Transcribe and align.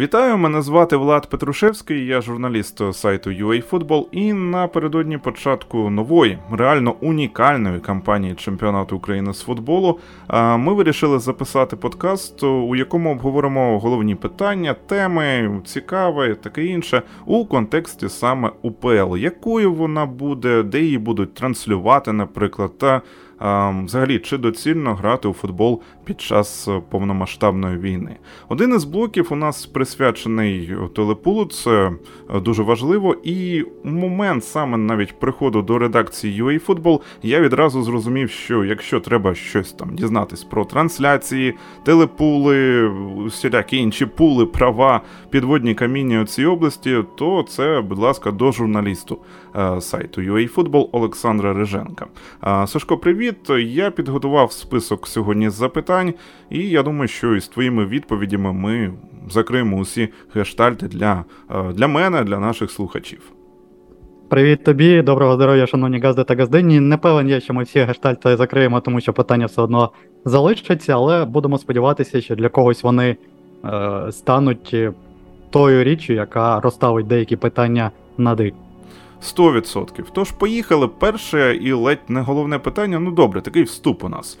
Вітаю, 0.00 0.38
мене 0.38 0.62
звати 0.62 0.96
Влад 0.96 1.30
Петрушевський, 1.30 2.06
я 2.06 2.20
журналіст 2.20 2.82
сайту 2.92 3.30
UAFootball 3.30 4.06
і 4.12 4.32
напередодні 4.32 5.18
початку 5.18 5.90
нової, 5.90 6.38
реально 6.52 6.94
унікальної 7.00 7.80
кампанії 7.80 8.34
чемпіонату 8.34 8.96
України 8.96 9.34
з 9.34 9.40
футболу. 9.40 9.98
Ми 10.32 10.74
вирішили 10.74 11.18
записати 11.18 11.76
подкаст, 11.76 12.42
у 12.42 12.76
якому 12.76 13.12
обговоримо 13.12 13.78
головні 13.78 14.14
питання, 14.14 14.74
теми, 14.86 15.60
цікаве, 15.64 16.34
таке 16.34 16.64
інше, 16.64 17.02
у 17.26 17.46
контексті 17.46 18.08
саме 18.08 18.50
УПЛ, 18.62 19.16
якою 19.16 19.72
вона 19.72 20.06
буде, 20.06 20.62
де 20.62 20.80
її 20.80 20.98
будуть 20.98 21.34
транслювати, 21.34 22.12
наприклад, 22.12 22.78
та 22.78 23.02
взагалі 23.40 24.18
чи 24.18 24.38
доцільно 24.38 24.94
грати 24.94 25.28
у 25.28 25.32
футбол 25.32 25.82
під 26.04 26.20
час 26.20 26.68
е, 26.68 26.82
повномасштабної 26.90 27.78
війни. 27.78 28.16
Один 28.48 28.74
із 28.74 28.84
блоків 28.84 29.28
у 29.30 29.36
нас 29.36 29.66
присвячений 29.66 30.76
телепулу, 30.96 31.44
це 31.44 31.92
е, 32.34 32.40
дуже 32.40 32.62
важливо. 32.62 33.16
І 33.24 33.64
момент 33.84 34.44
саме 34.44 34.76
навіть 34.76 35.20
приходу 35.20 35.62
до 35.62 35.78
редакції 35.78 36.42
UAFootball 36.42 37.00
я 37.22 37.40
відразу 37.40 37.82
зрозумів, 37.82 38.30
що 38.30 38.64
якщо 38.64 39.00
треба 39.00 39.34
щось 39.34 39.72
там 39.72 39.94
дізнатись 39.94 40.44
про 40.44 40.64
трансляції, 40.64 41.54
телепули, 41.84 42.88
всілякі 43.26 43.76
інші 43.76 44.06
пули, 44.06 44.46
права, 44.46 45.00
підводні 45.30 45.74
каміння 45.74 46.22
у 46.22 46.24
цій 46.24 46.44
області, 46.44 47.04
то 47.14 47.42
це, 47.48 47.80
будь 47.80 47.98
ласка, 47.98 48.30
до 48.30 48.52
журналісту 48.52 49.18
сайту 49.80 50.20
UAFootball 50.20 50.88
Олександра 50.92 51.54
Риженка. 51.54 52.06
Сашко, 52.66 52.98
привіт 52.98 53.20
привіт! 53.20 53.70
Я 53.74 53.90
підготував 53.90 54.52
список 54.52 55.06
сьогодні 55.06 55.50
запитань, 55.50 56.14
і 56.50 56.68
я 56.68 56.82
думаю, 56.82 57.08
що 57.08 57.36
із 57.36 57.48
твоїми 57.48 57.86
відповідями 57.86 58.52
ми 58.52 58.92
закриємо 59.30 59.76
усі 59.76 60.08
гештальти 60.34 60.88
для, 60.88 61.24
е, 61.50 61.72
для 61.72 61.88
мене, 61.88 62.24
для 62.24 62.38
наших 62.38 62.70
слухачів. 62.70 63.20
Привіт 64.28 64.64
тобі, 64.64 65.02
доброго 65.02 65.34
здоров'я, 65.34 65.66
шановні 65.66 66.00
газди 66.00 66.24
та 66.24 66.34
газдині. 66.34 66.80
Не 66.80 66.96
певен 66.96 67.28
я, 67.28 67.40
що 67.40 67.54
ми 67.54 67.62
всі 67.62 67.80
гештальти 67.80 68.36
закриємо, 68.36 68.80
тому 68.80 69.00
що 69.00 69.12
питання 69.12 69.46
все 69.46 69.62
одно 69.62 69.90
залишаться, 70.24 70.94
але 70.94 71.24
будемо 71.24 71.58
сподіватися, 71.58 72.20
що 72.20 72.36
для 72.36 72.48
когось 72.48 72.82
вони 72.82 73.16
е, 73.64 74.12
стануть 74.12 74.76
тою 75.50 75.84
річчю, 75.84 76.12
яка 76.12 76.60
розставить 76.60 77.06
деякі 77.06 77.36
питання 77.36 77.90
на 78.18 78.34
дик. 78.34 78.54
100%. 79.22 80.04
Тож, 80.12 80.30
поїхали. 80.30 80.88
Перше 80.88 81.56
і 81.56 81.72
ледь 81.72 81.98
не 82.08 82.20
головне 82.20 82.58
питання. 82.58 82.98
Ну 82.98 83.10
добре, 83.10 83.40
такий 83.40 83.62
вступ 83.62 84.04
у 84.04 84.08
нас. 84.08 84.38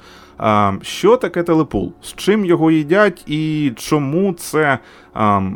Що 0.82 1.16
таке 1.16 1.42
телепул? 1.42 1.92
З 2.02 2.14
чим 2.14 2.44
його 2.44 2.70
їдять 2.70 3.24
і 3.26 3.72
чому 3.76 4.32
це 4.32 4.78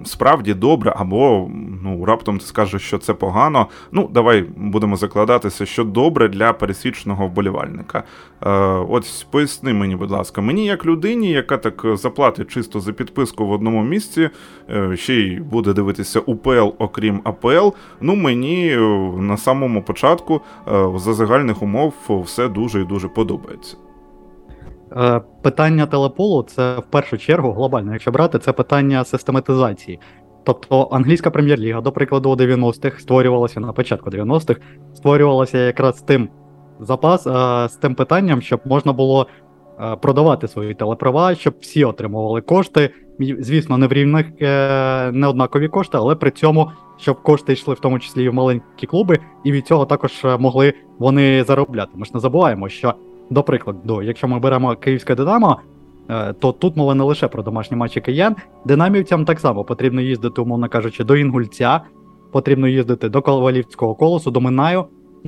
справді 0.04 0.54
добре? 0.54 0.94
Або 0.96 1.50
ну 1.82 2.04
раптом 2.04 2.38
ти 2.38 2.44
скажеш, 2.44 2.82
що 2.82 2.98
це 2.98 3.14
погано. 3.14 3.66
Ну, 3.92 4.08
давай 4.12 4.44
будемо 4.56 4.96
закладатися, 4.96 5.66
що 5.66 5.84
добре 5.84 6.28
для 6.28 6.52
пересічного 6.52 7.26
вболівальника. 7.26 8.02
А, 8.40 8.50
От 8.88 9.26
поясни 9.30 9.72
мені, 9.72 9.96
будь 9.96 10.10
ласка, 10.10 10.40
мені 10.40 10.66
як 10.66 10.86
людині, 10.86 11.30
яка 11.30 11.56
так 11.56 11.84
заплатить 11.94 12.48
чисто 12.50 12.80
за 12.80 12.92
підписку 12.92 13.46
в 13.46 13.52
одному 13.52 13.82
місці, 13.82 14.30
е, 14.70 14.96
ще 14.96 15.14
й 15.14 15.40
буде 15.40 15.72
дивитися 15.72 16.20
УПЛ, 16.20 16.68
окрім 16.78 17.20
АПЛ. 17.24 17.68
Ну 18.00 18.14
мені 18.14 18.68
е, 18.68 18.78
на 19.18 19.36
самому 19.36 19.82
початку 19.82 20.40
е, 20.68 20.90
за 20.96 21.14
загальних 21.14 21.62
умов 21.62 21.94
все 22.08 22.48
дуже 22.48 22.80
і 22.80 22.84
дуже 22.84 23.08
подобається. 23.08 23.76
Е, 24.96 25.20
питання 25.42 25.86
телеполу 25.86 26.42
це 26.42 26.78
в 26.78 26.82
першу 26.82 27.18
чергу 27.18 27.52
глобально, 27.52 27.92
якщо 27.92 28.10
брати, 28.10 28.38
це 28.38 28.52
питання 28.52 29.04
систематизації. 29.04 30.00
Тобто 30.44 30.88
англійська 30.92 31.30
прем'єр-ліга, 31.30 31.80
до 31.80 31.92
прикладу, 31.92 32.30
у 32.30 32.36
90-х 32.36 33.00
створювалася 33.00 33.60
на 33.60 33.72
початку 33.72 34.10
90-х, 34.10 34.60
створювалася 34.94 35.58
якраз 35.58 36.02
тим 36.02 36.28
запас, 36.80 37.26
е, 37.26 37.68
з 37.68 37.76
тим 37.76 37.94
питанням, 37.94 38.42
щоб 38.42 38.60
можна 38.64 38.92
було 38.92 39.26
е, 39.80 39.96
продавати 39.96 40.48
свої 40.48 40.74
телеправа, 40.74 41.34
щоб 41.34 41.54
всі 41.60 41.84
отримували 41.84 42.40
кошти. 42.40 42.90
Звісно, 43.18 43.78
не 43.78 43.86
в 43.86 43.92
рівних 43.92 44.26
не 45.12 45.26
однакові 45.28 45.68
кошти, 45.68 45.98
але 45.98 46.14
при 46.14 46.30
цьому, 46.30 46.70
щоб 46.98 47.22
кошти 47.22 47.52
йшли 47.52 47.74
в 47.74 47.80
тому 47.80 47.98
числі 47.98 48.24
і 48.24 48.28
в 48.28 48.34
маленькі 48.34 48.86
клуби, 48.86 49.18
і 49.44 49.52
від 49.52 49.66
цього 49.66 49.86
також 49.86 50.26
могли 50.38 50.74
вони 50.98 51.44
заробляти. 51.44 51.90
Ми 51.94 52.04
ж 52.04 52.10
не 52.14 52.20
забуваємо, 52.20 52.68
що 52.68 52.94
до 53.30 53.42
прикладу, 53.42 54.02
якщо 54.02 54.28
ми 54.28 54.38
беремо 54.38 54.76
київське 54.76 55.14
Динамо, 55.14 55.60
е, 56.10 56.32
то 56.32 56.52
тут 56.52 56.76
мова 56.76 56.94
не 56.94 57.04
лише 57.04 57.28
про 57.28 57.42
домашні 57.42 57.76
матчі 57.76 58.00
киян. 58.00 58.36
Динамівцям 58.64 59.24
так 59.24 59.40
само 59.40 59.64
потрібно 59.64 60.00
їздити, 60.00 60.40
умовно 60.40 60.68
кажучи, 60.68 61.04
до 61.04 61.16
Інгульця, 61.16 61.80
потрібно 62.32 62.68
їздити 62.68 63.08
до 63.08 63.22
Ковалівського 63.22 63.94
колосу, 63.94 64.30
до 64.30 64.40
Минаю, 64.40 64.84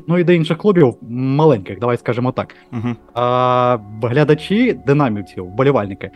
ну 0.07 0.19
і 0.19 0.25
до 0.25 0.33
інших 0.33 0.59
клубів 0.59 0.95
маленьких, 1.11 1.79
давай 1.79 1.97
скажемо 1.97 2.33
так. 2.33 2.55
Uh-huh. 2.73 2.95
А, 3.15 3.79
Глядачі 4.03 4.81
динамівців, 4.87 5.45
вболівальники, 5.45 6.11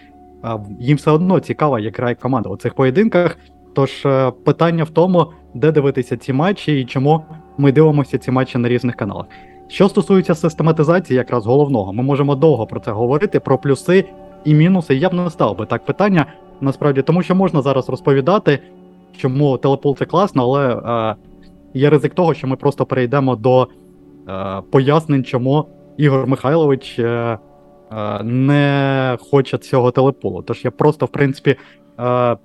їм 0.81 0.97
все 0.97 1.11
одно 1.11 1.41
цікаво, 1.41 1.79
як 1.79 1.97
грає 1.97 2.15
команда 2.15 2.49
у 2.49 2.57
цих 2.57 2.75
поєдинках. 2.75 3.37
Тож 3.75 4.07
е, 4.07 4.31
питання 4.45 4.85
в 4.85 4.91
тому, 4.91 5.33
де 5.55 5.73
дивитися 5.73 6.17
ці 6.17 6.33
матчі 6.33 6.81
і 6.81 6.85
чому 6.85 7.25
ми 7.59 7.73
дивимося 7.73 8.19
ці 8.19 8.31
матчі 8.31 8.59
на 8.59 8.69
різних 8.69 8.97
каналах. 8.97 9.27
Що 9.71 9.89
стосується 9.89 10.35
систематизації, 10.35 11.17
якраз 11.17 11.47
головного, 11.47 11.93
ми 11.93 12.03
можемо 12.03 12.35
довго 12.35 12.67
про 12.67 12.81
це 12.81 12.91
говорити, 12.91 13.41
про 13.41 13.59
плюси 13.59 14.05
і 14.45 14.55
мінуси. 14.55 14.95
Я 14.95 15.09
б 15.09 15.15
не 15.15 15.31
став 15.31 15.59
би 15.59 15.67
так 15.67 15.85
питання 15.85 16.27
насправді, 16.61 17.03
тому 17.03 17.23
що 17.23 17.35
можна 17.35 17.63
зараз 17.63 17.89
розповідати, 17.89 18.59
чому 19.17 19.59
телепул 19.59 19.97
це 19.97 20.05
класно, 20.05 20.43
але 20.43 20.75
е, 20.75 21.17
є 21.75 21.91
ризик 21.91 22.15
того, 22.15 22.35
що 22.35 22.47
ми 22.47 22.57
просто 22.57 22.87
перейдемо 22.87 23.37
до 23.37 23.69
е, 24.29 24.63
пояснень, 24.71 25.25
чому 25.25 25.67
Ігор 25.97 26.27
Михайлович 26.27 26.99
е, 26.99 27.39
е, 27.93 28.23
не 28.23 29.17
хоче 29.31 29.59
цього 29.59 29.91
телепулу. 29.91 30.43
Тож 30.43 30.65
я 30.65 30.71
просто, 30.71 31.07
в 31.07 31.09
принципі, 31.09 31.57
е, 32.01 32.37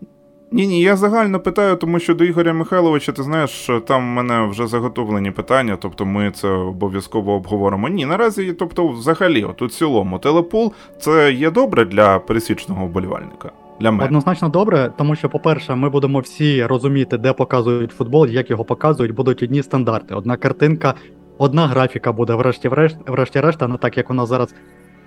ні, 0.56 0.68
ні, 0.68 0.82
я 0.82 0.96
загально 0.96 1.40
питаю, 1.40 1.76
тому 1.76 2.00
що 2.00 2.16
до 2.16 2.24
Ігоря 2.24 2.54
Михайловича, 2.54 3.12
ти 3.12 3.24
знаєш, 3.24 3.70
там 3.88 4.02
в 4.02 4.14
мене 4.16 4.48
вже 4.48 4.68
заготовлені 4.68 5.32
питання, 5.32 5.78
тобто 5.82 6.06
ми 6.06 6.32
це 6.32 6.48
обов'язково 6.48 7.34
обговоримо. 7.34 7.90
Ні, 7.90 8.06
наразі, 8.06 8.54
тобто, 8.54 8.88
взагалі, 8.88 9.44
от 9.44 9.62
у 9.62 9.68
цілому, 9.68 10.20
телепул 10.20 10.74
це 11.00 11.34
є 11.34 11.52
добре 11.52 11.86
для 11.86 12.20
пересічного 12.20 12.86
вболівальника. 12.86 13.52
Для 13.80 13.92
мене. 13.92 14.04
Однозначно 14.04 14.50
добре, 14.50 14.92
тому 14.98 15.16
що, 15.16 15.30
по-перше, 15.30 15.76
ми 15.76 15.90
будемо 15.90 16.20
всі 16.20 16.66
розуміти, 16.66 17.18
де 17.18 17.34
показують 17.34 17.92
футбол, 17.92 18.28
як 18.28 18.50
його 18.50 18.66
показують, 18.66 19.16
будуть 19.16 19.44
одні 19.44 19.64
стандарти. 19.64 20.16
Одна 20.16 20.38
картинка, 20.38 20.94
одна 21.38 21.68
графіка 21.68 22.12
буде, 22.12 22.34
врешті-решт, 22.34 22.98
врешті-решт, 23.08 23.64
а 23.64 23.68
не 23.68 23.78
так 23.78 23.98
як 23.98 24.10
у 24.10 24.14
нас 24.14 24.30
зараз 24.30 24.56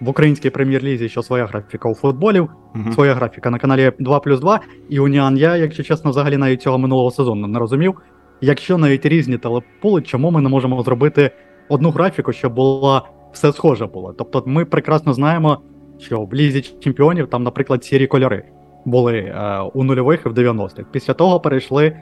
в 0.00 0.09
українській 0.09 0.50
прем'єр-лізі, 0.50 1.09
що 1.09 1.22
своя 1.22 1.47
графіка 1.47 1.88
у 1.88 1.94
футболів, 1.94 2.48
uh-huh. 2.75 2.92
своя 2.92 3.14
графіка 3.14 3.50
на 3.50 3.59
каналі 3.59 3.92
2 3.98 4.20
плюс 4.20 4.41
2. 4.41 4.60
І 4.88 5.00
Уніан 5.00 5.36
я, 5.36 5.56
якщо 5.56 5.82
чесно, 5.82 6.10
взагалі 6.10 6.36
навіть 6.36 6.62
цього 6.62 6.78
минулого 6.78 7.10
сезону 7.10 7.47
не 7.47 7.59
розумів. 7.59 7.94
Якщо 8.41 8.78
навіть 8.78 9.06
різні 9.06 9.38
телепули, 9.38 10.03
чому 10.03 10.31
ми 10.31 10.41
не 10.41 10.48
можемо 10.48 10.82
зробити 10.82 11.31
одну 11.69 11.91
графіку, 11.91 12.32
щоб 12.32 12.54
була 12.54 13.03
все 13.32 13.53
схоже 13.53 13.87
було? 13.87 14.14
Тобто, 14.19 14.42
ми 14.47 14.64
прекрасно 14.64 15.12
знаємо, 15.12 15.58
що 15.98 16.20
в 16.20 16.34
лізі 16.34 16.60
чемпіонів 16.60 17.26
там, 17.26 17.42
наприклад, 17.42 17.84
сірі 17.84 18.06
кольори 18.06 18.44
були 18.84 19.19
е, 19.19 19.60
у 19.75 19.84
нульових 19.84 20.22
і 20.26 20.28
в 20.28 20.32
90-х. 20.32 20.84
Після 20.92 21.14
того 21.14 21.41
перейшли 21.41 21.97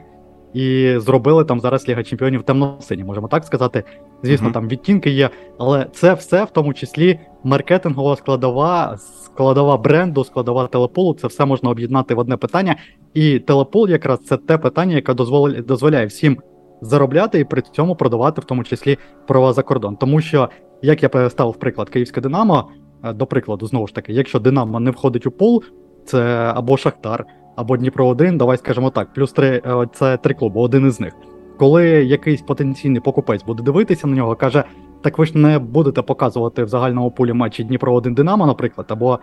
і 0.53 0.95
зробили 0.97 1.45
там 1.45 1.59
зараз 1.59 1.89
Ліга 1.89 2.03
Чемпіонів 2.03 2.43
темно-сині, 2.43 3.03
можемо 3.03 3.27
так 3.27 3.43
сказати. 3.43 3.83
Звісно, 4.23 4.49
uh-huh. 4.49 4.53
там 4.53 4.67
відтінки 4.67 5.09
є, 5.09 5.29
але 5.57 5.87
це 5.93 6.13
все 6.13 6.43
в 6.43 6.49
тому 6.49 6.73
числі 6.73 7.19
маркетингова 7.43 8.15
складова, 8.15 8.97
складова 8.97 9.77
бренду, 9.77 10.23
складова 10.23 10.67
телепулу. 10.67 11.13
Це 11.13 11.27
все 11.27 11.45
можна 11.45 11.69
об'єднати 11.69 12.15
в 12.15 12.19
одне 12.19 12.37
питання. 12.37 12.75
І 13.13 13.39
телепул, 13.39 13.89
якраз 13.89 14.19
це 14.19 14.37
те 14.37 14.57
питання, 14.57 14.95
яке 14.95 15.13
дозволяє, 15.13 15.61
дозволяє 15.61 16.05
всім 16.05 16.37
заробляти 16.81 17.39
і 17.39 17.43
при 17.43 17.61
цьому 17.61 17.95
продавати, 17.95 18.41
в 18.41 18.43
тому 18.43 18.63
числі 18.63 18.97
права 19.27 19.53
за 19.53 19.63
кордон. 19.63 19.95
Тому 19.95 20.21
що, 20.21 20.49
як 20.81 21.03
я 21.03 21.29
ставив 21.29 21.55
приклад 21.55 21.89
Київське 21.89 22.21
Динамо, 22.21 22.69
е, 23.03 23.13
до 23.13 23.25
прикладу, 23.25 23.67
знову 23.67 23.87
ж 23.87 23.95
таки, 23.95 24.13
якщо 24.13 24.39
Динамо 24.39 24.79
не 24.79 24.91
входить 24.91 25.27
у 25.27 25.31
пул, 25.31 25.63
це 26.05 26.51
або 26.55 26.77
Шахтар 26.77 27.25
або 27.57 27.77
Дніпро 27.77 28.07
1 28.07 28.37
давай 28.37 28.57
скажемо 28.57 28.89
так, 28.89 29.13
плюс 29.13 29.31
три 29.31 29.61
е, 29.65 29.87
це 29.93 30.17
три 30.17 30.33
клуби, 30.33 30.61
один 30.61 30.87
із 30.87 30.99
них. 30.99 31.13
Коли 31.59 31.87
якийсь 31.87 32.41
потенційний 32.41 33.01
покупець 33.01 33.43
буде 33.43 33.63
дивитися 33.63 34.07
на 34.07 34.15
нього, 34.15 34.35
каже: 34.35 34.63
так 35.01 35.17
ви 35.17 35.25
ж 35.25 35.37
не 35.37 35.59
будете 35.59 36.01
показувати 36.01 36.63
в 36.63 36.67
загальному 36.67 37.11
пулі 37.11 37.33
матчі 37.33 37.63
Дніпро 37.63 37.93
1 37.93 38.13
Динамо, 38.13 38.45
наприклад, 38.45 38.87
або 38.89 39.19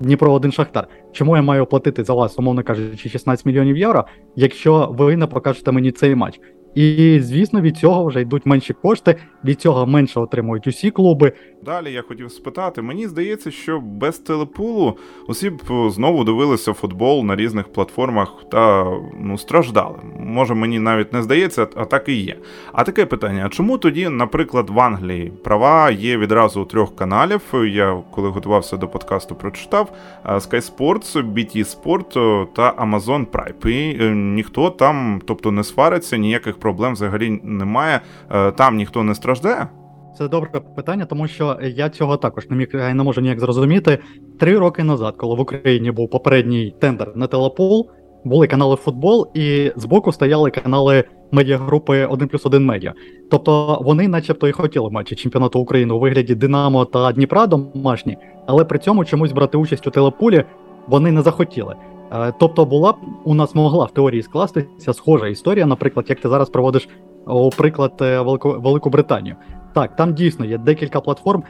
Дніпро 0.00 0.32
1 0.32 0.52
Шахтар. 0.52 0.88
Чому 1.12 1.36
я 1.36 1.42
маю 1.42 1.66
платити 1.66 2.04
за 2.04 2.14
вас, 2.14 2.38
умовно 2.38 2.62
кажучи, 2.62 3.08
16 3.08 3.46
мільйонів 3.46 3.76
євро, 3.76 4.04
якщо 4.36 4.88
ви 4.98 5.16
не 5.16 5.26
покажете 5.26 5.72
мені 5.72 5.92
цей 5.92 6.14
матч? 6.14 6.40
І 6.74 7.18
звісно, 7.22 7.60
від 7.60 7.76
цього 7.76 8.04
вже 8.04 8.20
йдуть 8.20 8.46
менші 8.46 8.72
кошти, 8.72 9.16
від 9.44 9.60
цього 9.60 9.86
менше 9.86 10.20
отримують 10.20 10.66
усі 10.66 10.90
клуби. 10.90 11.32
Далі 11.64 11.92
я 11.92 12.02
хотів 12.02 12.30
спитати, 12.30 12.82
мені 12.82 13.08
здається, 13.08 13.50
що 13.50 13.80
без 13.80 14.18
телепулу 14.18 14.98
усі 15.28 15.50
б 15.50 15.60
знову 15.90 16.24
дивилися 16.24 16.72
футбол 16.72 17.24
на 17.24 17.36
різних 17.36 17.68
платформах 17.68 18.28
та 18.50 18.92
ну 19.20 19.38
страждали. 19.38 19.98
Може 20.18 20.54
мені 20.54 20.78
навіть 20.78 21.12
не 21.12 21.22
здається, 21.22 21.66
а 21.74 21.84
так 21.84 22.08
і 22.08 22.14
є. 22.14 22.36
А 22.72 22.84
таке 22.84 23.06
питання: 23.06 23.42
а 23.46 23.48
чому 23.48 23.78
тоді, 23.78 24.08
наприклад, 24.08 24.70
в 24.70 24.80
Англії 24.80 25.32
права 25.44 25.90
є 25.90 26.18
відразу 26.18 26.62
у 26.62 26.64
трьох 26.64 26.96
каналів? 26.96 27.40
Я 27.52 28.02
коли 28.10 28.28
готувався 28.28 28.76
до 28.76 28.88
подкасту, 28.88 29.34
прочитав 29.34 29.92
Sky 30.26 30.76
Sports, 30.76 31.34
BT 31.34 31.56
Sport 31.56 32.46
та 32.52 32.72
Amazon 32.72 33.26
Prime. 33.26 33.68
І 33.68 34.04
е, 34.04 34.10
ніхто 34.14 34.70
там, 34.70 35.20
тобто 35.26 35.50
не 35.50 35.64
свариться, 35.64 36.16
ніяких 36.16 36.59
проблем 36.60 36.92
взагалі 36.92 37.40
немає. 37.44 38.00
Е, 38.30 38.52
там 38.52 38.76
ніхто 38.76 39.02
не 39.02 39.14
страждає. 39.14 39.68
Це 40.18 40.28
добре 40.28 40.60
питання, 40.76 41.04
тому 41.04 41.28
що 41.28 41.58
я 41.62 41.88
цього 41.88 42.16
також 42.16 42.50
не 42.50 42.56
міг 42.56 42.68
не 42.74 42.94
можу 42.94 43.20
ніяк 43.20 43.40
зрозуміти. 43.40 43.98
Три 44.40 44.58
роки 44.58 44.84
назад, 44.84 45.14
коли 45.16 45.34
в 45.36 45.40
Україні 45.40 45.90
був 45.90 46.10
попередній 46.10 46.74
тендер 46.80 47.12
на 47.14 47.26
телепол, 47.26 47.90
були 48.24 48.46
канали 48.46 48.76
футбол, 48.76 49.30
і 49.34 49.72
збоку 49.76 50.12
стояли 50.12 50.50
канали 50.50 51.04
медіагрупи 51.32 52.06
1 52.06 52.28
плюс 52.28 52.46
1 52.46 52.64
медіа. 52.64 52.92
Тобто 53.30 53.78
вони, 53.84 54.08
начебто, 54.08 54.48
і 54.48 54.52
хотіли 54.52 54.90
матчі 54.90 55.14
чемпіонату 55.14 55.60
України 55.60 55.94
у 55.94 55.98
вигляді 55.98 56.34
Динамо 56.34 56.84
та 56.84 57.12
Дніпра 57.12 57.46
домашні, 57.46 58.16
але 58.46 58.64
при 58.64 58.78
цьому 58.78 59.04
чомусь 59.04 59.32
брати 59.32 59.58
участь 59.58 59.86
у 59.86 59.90
телепулі 59.90 60.44
вони 60.88 61.12
не 61.12 61.22
захотіли. 61.22 61.76
Е, 62.12 62.32
тобто, 62.38 62.64
була 62.64 62.92
б 62.92 62.96
у 63.24 63.34
нас 63.34 63.54
могла 63.54 63.84
в 63.84 63.90
теорії 63.90 64.22
скластися 64.22 64.92
схожа 64.92 65.26
історія, 65.26 65.66
наприклад, 65.66 66.06
як 66.08 66.20
ти 66.20 66.28
зараз 66.28 66.50
проводиш 66.50 66.88
у 67.26 67.50
приклад 67.50 67.92
е, 68.00 68.20
Велику, 68.20 68.50
Велику 68.50 68.90
Британію. 68.90 69.36
Так, 69.74 69.96
там 69.96 70.14
дійсно 70.14 70.44
є 70.44 70.58
декілька 70.58 71.00
платформ. 71.00 71.42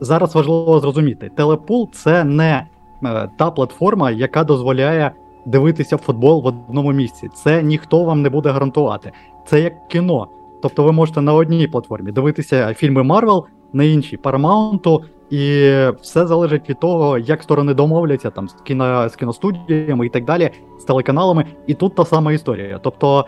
Зараз 0.00 0.34
важливо 0.34 0.80
зрозуміти, 0.80 1.30
телепул 1.36 1.90
це 1.92 2.24
не 2.24 2.66
е, 3.04 3.30
та 3.38 3.50
платформа, 3.50 4.10
яка 4.10 4.44
дозволяє 4.44 5.12
дивитися 5.46 5.96
футбол 5.96 6.42
в 6.42 6.46
одному 6.46 6.92
місці. 6.92 7.28
Це 7.34 7.62
ніхто 7.62 8.04
вам 8.04 8.22
не 8.22 8.30
буде 8.30 8.50
гарантувати. 8.50 9.12
Це 9.46 9.60
як 9.60 9.88
кіно. 9.88 10.26
Тобто 10.62 10.82
ви 10.82 10.92
можете 10.92 11.20
на 11.20 11.34
одній 11.34 11.68
платформі 11.68 12.12
дивитися 12.12 12.74
фільми 12.74 13.02
Марвел, 13.02 13.46
на 13.72 13.84
іншій 13.84 14.18
Paramount, 14.18 15.00
і 15.30 15.72
все 16.02 16.26
залежить 16.26 16.70
від 16.70 16.80
того, 16.80 17.18
як 17.18 17.42
сторони 17.42 17.74
домовляться 17.74 18.30
там 18.30 18.48
з 18.48 18.52
кіно 18.52 19.08
з 19.08 19.16
кіностудіями 19.16 20.06
і 20.06 20.08
так 20.08 20.24
далі, 20.24 20.50
з 20.80 20.84
телеканалами. 20.84 21.44
І 21.66 21.74
тут 21.74 21.94
та 21.94 22.04
сама 22.04 22.32
історія. 22.32 22.80
Тобто 22.82 23.24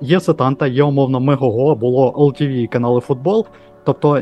Є 0.00 0.20
Сетанта, 0.20 0.66
є 0.66 0.82
умовно 0.82 1.20
Мегого, 1.20 1.74
було 1.74 2.10
LTV 2.10 2.66
канали 2.68 3.00
футбол. 3.00 3.46
Тобто 3.84 4.18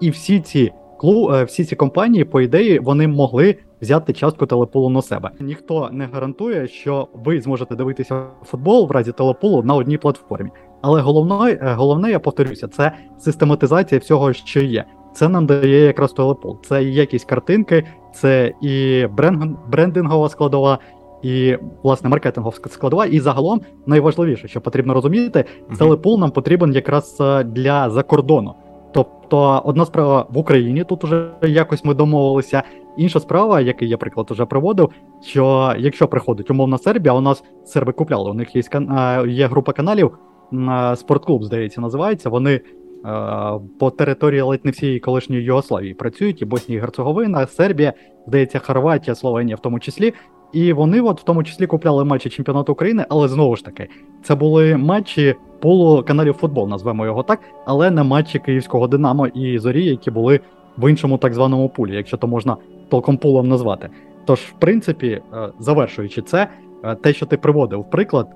і 0.00 0.10
всі 0.10 0.40
ці 0.40 0.72
клу, 1.02 1.34
е, 1.34 1.44
всі 1.44 1.64
ці 1.64 1.76
компанії, 1.76 2.24
по 2.24 2.40
ідеї, 2.40 2.78
вони 2.78 3.08
могли 3.08 3.56
взяти 3.80 4.12
частку 4.12 4.46
телепулу 4.46 4.90
на 4.90 5.02
себе. 5.02 5.30
Ніхто 5.40 5.88
не 5.92 6.06
гарантує, 6.06 6.68
що 6.68 7.08
ви 7.14 7.40
зможете 7.40 7.76
дивитися 7.76 8.26
футбол 8.44 8.86
в 8.86 8.90
разі 8.90 9.12
телепулу 9.12 9.62
на 9.62 9.74
одній 9.74 9.98
платформі. 9.98 10.50
Але 10.82 11.00
головне, 11.00 11.74
головне, 11.76 12.10
я 12.10 12.18
повторюся, 12.18 12.68
це 12.68 12.92
систематизація 13.18 13.98
всього, 13.98 14.32
що 14.32 14.60
є. 14.60 14.84
Це 15.14 15.28
нам 15.28 15.46
дає 15.46 15.80
якраз 15.80 16.12
телепул. 16.12 16.58
Це 16.62 16.84
і 16.84 16.94
якісь 16.94 17.24
картинки, 17.24 17.84
це 18.14 18.52
і 18.62 19.06
брендингова 19.68 20.28
складова 20.28 20.78
і 21.22 21.58
власне 21.82 22.08
маркетинговська 22.08 22.70
складова. 22.70 23.06
І 23.06 23.20
загалом 23.20 23.60
найважливіше, 23.86 24.48
що 24.48 24.60
потрібно 24.60 24.94
розуміти, 24.94 25.44
телепул 25.78 26.20
нам 26.20 26.30
потрібен 26.30 26.72
якраз 26.72 27.16
е, 27.20 27.44
для 27.44 27.90
закордону. 27.90 28.54
Тобто, 28.94 29.62
одна 29.64 29.86
справа 29.86 30.26
в 30.30 30.38
Україні 30.38 30.84
тут 30.84 31.04
уже 31.04 31.30
якось 31.42 31.84
ми 31.84 31.94
домовилися. 31.94 32.62
Інша 32.96 33.20
справа, 33.20 33.60
який 33.60 33.88
я 33.88 33.96
приклад 33.96 34.26
вже 34.30 34.44
проводив, 34.44 34.90
що 35.22 35.74
якщо 35.78 36.08
приходить 36.08 36.50
умовна 36.50 36.78
Сербія, 36.78 37.14
у 37.14 37.20
нас 37.20 37.44
серби 37.64 37.92
купляли. 37.92 38.30
У 38.30 38.34
них 38.34 38.56
є 38.56 38.62
е, 38.74 39.24
є 39.28 39.46
група 39.46 39.72
каналів, 39.72 40.18
спортклуб, 40.96 41.44
здається, 41.44 41.80
називається. 41.80 42.30
Вони 42.30 42.60
по 43.78 43.90
території 43.90 44.42
ледь 44.42 44.64
не 44.64 44.70
всієї 44.70 45.00
колишньої 45.00 45.42
Югославії 45.42 45.94
працюють 45.94 46.42
і 46.42 46.44
Боснія 46.44 46.78
і 46.78 46.80
Герцеговина, 46.80 47.46
Сербія, 47.46 47.92
здається, 48.26 48.58
Хорватія, 48.58 49.14
Словенія 49.14 49.56
в 49.56 49.60
тому 49.60 49.80
числі. 49.80 50.14
І 50.52 50.72
вони, 50.72 51.00
от 51.00 51.20
в 51.20 51.24
тому 51.24 51.44
числі, 51.44 51.66
купляли 51.66 52.04
матчі 52.04 52.30
чемпіонату 52.30 52.72
України, 52.72 53.06
але 53.08 53.28
знову 53.28 53.56
ж 53.56 53.64
таки, 53.64 53.88
це 54.22 54.34
були 54.34 54.76
матчі 54.76 55.34
полу 55.60 56.02
каналів 56.02 56.34
футбол, 56.34 56.68
назвемо 56.68 57.06
його 57.06 57.22
так, 57.22 57.40
але 57.64 57.90
не 57.90 58.02
матчі 58.02 58.38
київського 58.38 58.88
Динамо 58.88 59.26
і 59.26 59.58
Зорі, 59.58 59.84
які 59.84 60.10
були 60.10 60.40
в 60.78 60.90
іншому 60.90 61.18
так 61.18 61.34
званому 61.34 61.68
пулі, 61.68 61.96
якщо 61.96 62.16
то 62.16 62.26
можна 62.26 62.56
толком 62.88 63.16
пулом 63.16 63.48
назвати. 63.48 63.90
Тож, 64.24 64.40
в 64.40 64.52
принципі, 64.52 65.08
е, 65.08 65.48
завершуючи 65.58 66.22
це, 66.22 66.48
е, 66.84 66.94
те, 66.94 67.12
що 67.12 67.26
ти 67.26 67.36
приводив 67.36 67.90
приклад 67.90 68.28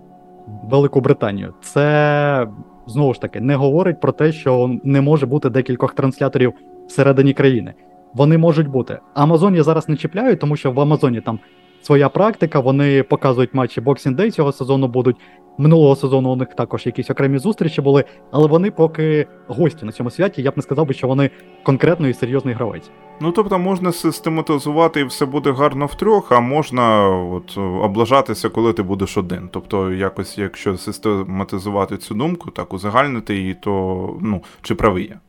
Велику 0.46 1.00
Британію, 1.00 1.54
це 1.60 2.48
знову 2.86 3.14
ж 3.14 3.20
таки 3.20 3.40
не 3.40 3.54
говорить 3.54 4.00
про 4.00 4.12
те, 4.12 4.32
що 4.32 4.78
не 4.84 5.00
може 5.00 5.26
бути 5.26 5.50
декількох 5.50 5.94
трансляторів 5.94 6.52
всередині 6.88 7.32
країни. 7.32 7.74
Вони 8.14 8.38
можуть 8.38 8.68
бути. 8.68 8.98
Амазон 9.14 9.54
я 9.54 9.62
зараз 9.62 9.88
не 9.88 9.96
чіпляю, 9.96 10.36
тому 10.36 10.56
що 10.56 10.72
в 10.72 10.80
Амазоні 10.80 11.20
там 11.20 11.38
своя 11.86 12.08
практика. 12.08 12.60
Вони 12.60 13.02
показують 13.02 13.54
матчі 13.54 13.80
Boxing 13.80 14.16
Day 14.16 14.30
цього 14.30 14.52
сезону 14.52 14.88
будуть. 14.88 15.16
Минулого 15.58 15.96
сезону 15.96 16.30
у 16.30 16.36
них 16.36 16.48
також 16.48 16.86
якісь 16.86 17.10
окремі 17.10 17.38
зустрічі 17.38 17.80
були, 17.80 18.04
але 18.32 18.48
вони 18.48 18.70
поки 18.70 19.26
гості 19.46 19.84
на 19.86 19.92
цьому 19.92 20.10
святі. 20.10 20.42
Я 20.42 20.50
б 20.50 20.56
не 20.56 20.62
сказав 20.62 20.86
би, 20.86 20.94
що 20.94 21.08
вони 21.08 21.30
конкретно 21.62 22.08
і 22.08 22.14
серйозний 22.14 22.54
гравець. 22.54 22.90
Ну 23.20 23.32
тобто 23.32 23.58
можна 23.58 23.92
систематизувати 23.92 25.00
і 25.00 25.04
все 25.04 25.26
буде 25.26 25.52
гарно 25.52 25.86
втрьох, 25.86 26.32
а 26.32 26.40
можна 26.40 27.08
от 27.08 27.58
облажатися, 27.58 28.48
коли 28.48 28.72
ти 28.72 28.82
будеш 28.82 29.16
один. 29.16 29.48
Тобто, 29.52 29.92
якось, 29.92 30.38
якщо 30.38 30.76
систематизувати 30.76 31.96
цю 31.96 32.14
думку, 32.14 32.50
так 32.50 32.74
узагальнити 32.74 33.34
її, 33.36 33.54
то 33.54 33.70
ну 34.20 34.42
чи 34.62 34.74
правий 34.74 35.08
я. 35.08 35.20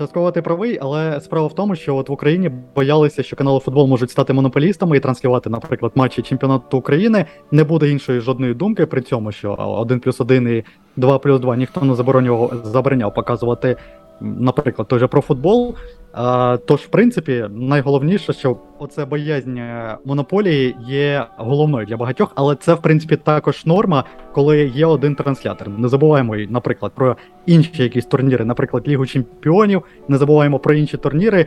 Частково 0.00 0.30
ти 0.30 0.42
правий, 0.42 0.78
але 0.82 1.20
справа 1.20 1.46
в 1.46 1.54
тому, 1.54 1.76
що 1.76 1.96
от 1.96 2.08
в 2.08 2.12
Україні 2.12 2.50
боялися, 2.74 3.22
що 3.22 3.36
канали 3.36 3.60
футбол 3.60 3.86
можуть 3.86 4.10
стати 4.10 4.32
монополістами 4.32 4.96
і 4.96 5.00
транслювати, 5.00 5.50
наприклад, 5.50 5.92
матчі 5.94 6.22
чемпіонату 6.22 6.78
України. 6.78 7.26
Не 7.50 7.64
буде 7.64 7.90
іншої 7.90 8.20
жодної 8.20 8.54
думки 8.54 8.86
при 8.86 9.02
цьому, 9.02 9.32
що 9.32 9.52
1 9.52 10.00
плюс 10.00 10.20
1 10.20 10.48
і 10.48 10.64
2 10.96 11.18
плюс 11.18 11.40
2 11.40 11.56
ніхто 11.56 11.80
не 11.80 11.94
заборонював 11.94 12.52
забороняв 12.64 13.14
показувати 13.14 13.76
наприклад, 14.20 14.88
той 14.88 14.98
же 14.98 15.06
про 15.06 15.20
футбол. 15.20 15.74
А, 16.12 16.58
Тож, 16.66 16.80
в 16.80 16.88
принципі, 16.88 17.44
найголовніше, 17.50 18.32
що 18.32 18.56
оце 18.78 19.04
боязнь 19.04 19.56
е, 19.56 19.96
монополії 20.04 20.76
є 20.86 21.26
головною 21.36 21.86
для 21.86 21.96
багатьох, 21.96 22.32
але 22.34 22.56
це, 22.56 22.74
в 22.74 22.82
принципі, 22.82 23.16
також 23.16 23.66
норма, 23.66 24.04
коли 24.32 24.64
є 24.64 24.86
один 24.86 25.14
транслятор. 25.14 25.68
Не 25.68 25.88
забуваємо, 25.88 26.36
наприклад, 26.36 26.92
про 26.94 27.16
інші 27.46 27.82
якісь 27.82 28.06
турніри, 28.06 28.44
наприклад, 28.44 28.88
Лігу 28.88 29.06
Чемпіонів, 29.06 29.82
не 30.08 30.18
забуваємо 30.18 30.58
про 30.58 30.74
інші 30.74 30.96
турніри. 30.96 31.40
Е, 31.40 31.46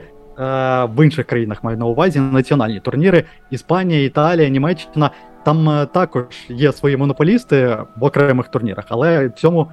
в 0.85 1.05
інших 1.05 1.25
країнах 1.25 1.63
маю 1.63 1.77
на 1.77 1.85
увазі 1.85 2.19
національні 2.19 2.79
турніри 2.79 3.23
Іспанія, 3.51 4.03
Італія, 4.03 4.49
Німеччина. 4.49 5.11
Там 5.45 5.69
е, 5.69 5.85
також 5.85 6.23
є 6.49 6.71
свої 6.71 6.97
монополісти 6.97 7.77
в 7.97 8.03
окремих 8.03 8.47
турнірах, 8.47 8.85
але 8.89 9.29
цьому 9.29 9.67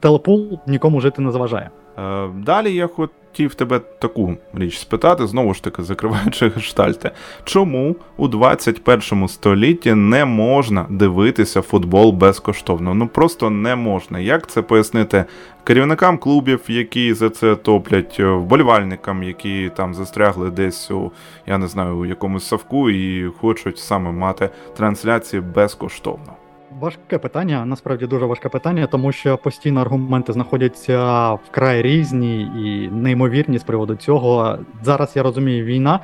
телепул 0.00 0.58
нікому 0.66 1.00
жити 1.00 1.22
не 1.22 1.30
заважає. 1.30 1.70
Е, 1.98 2.28
далі 2.46 2.74
я 2.74 2.86
хотів 2.86 3.23
тебе 3.54 3.78
таку 3.78 4.36
річ 4.54 4.78
спитати, 4.78 5.26
знову 5.26 5.54
ж 5.54 5.62
таки, 5.62 5.82
закриваючи 5.82 6.48
гештальти. 6.48 7.10
Чому 7.44 7.96
у 8.16 8.28
21 8.28 9.28
столітті 9.28 9.94
не 9.94 10.24
можна 10.24 10.86
дивитися 10.90 11.62
футбол 11.62 12.12
безкоштовно? 12.12 12.94
Ну 12.94 13.08
просто 13.08 13.50
не 13.50 13.76
можна. 13.76 14.18
Як 14.18 14.50
це 14.50 14.62
пояснити 14.62 15.24
керівникам 15.64 16.18
клубів, 16.18 16.60
які 16.68 17.14
за 17.14 17.30
це 17.30 17.56
топлять, 17.56 18.16
е, 18.20 18.26
вболівальникам, 18.26 19.22
які 19.22 19.70
там 19.76 19.94
застрягли 19.94 20.50
десь 20.50 20.90
у 20.90 21.10
я 21.46 21.58
не 21.58 21.68
знаю, 21.68 21.96
у 21.96 22.06
якомусь 22.06 22.48
савку 22.48 22.90
і 22.90 23.30
хочуть 23.40 23.78
саме 23.78 24.12
мати 24.12 24.50
трансляції 24.76 25.42
безкоштовно? 25.42 26.43
Важке 26.84 27.18
питання, 27.18 27.64
насправді 27.66 28.06
дуже 28.06 28.26
важке 28.26 28.48
питання, 28.48 28.86
тому 28.86 29.12
що 29.12 29.36
постійно 29.36 29.80
аргументи 29.80 30.32
знаходяться 30.32 31.32
вкрай 31.32 31.82
різні 31.82 32.40
і 32.42 32.88
неймовірні 32.92 33.58
з 33.58 33.62
приводу 33.62 33.94
цього. 33.94 34.58
Зараз 34.82 35.12
я 35.16 35.22
розумію 35.22 35.64
війна, 35.64 36.00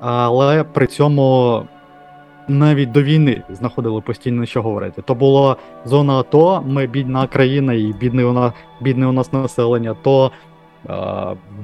але 0.00 0.64
при 0.64 0.86
цьому 0.86 1.62
навіть 2.48 2.92
до 2.92 3.02
війни 3.02 3.42
знаходили 3.50 4.00
постійно 4.00 4.46
що 4.46 4.62
говорити. 4.62 5.02
То 5.02 5.14
була 5.14 5.56
зона 5.84 6.12
АТО, 6.18 6.62
ми 6.66 6.86
бідна 6.86 7.26
країна 7.26 7.72
і 7.74 7.94
бідне 8.00 8.24
у 8.24 8.32
нас 8.32 8.52
бідне 8.80 9.06
у 9.06 9.12
нас 9.12 9.32
населення, 9.32 9.96
то 10.02 10.30
е, 10.90 10.92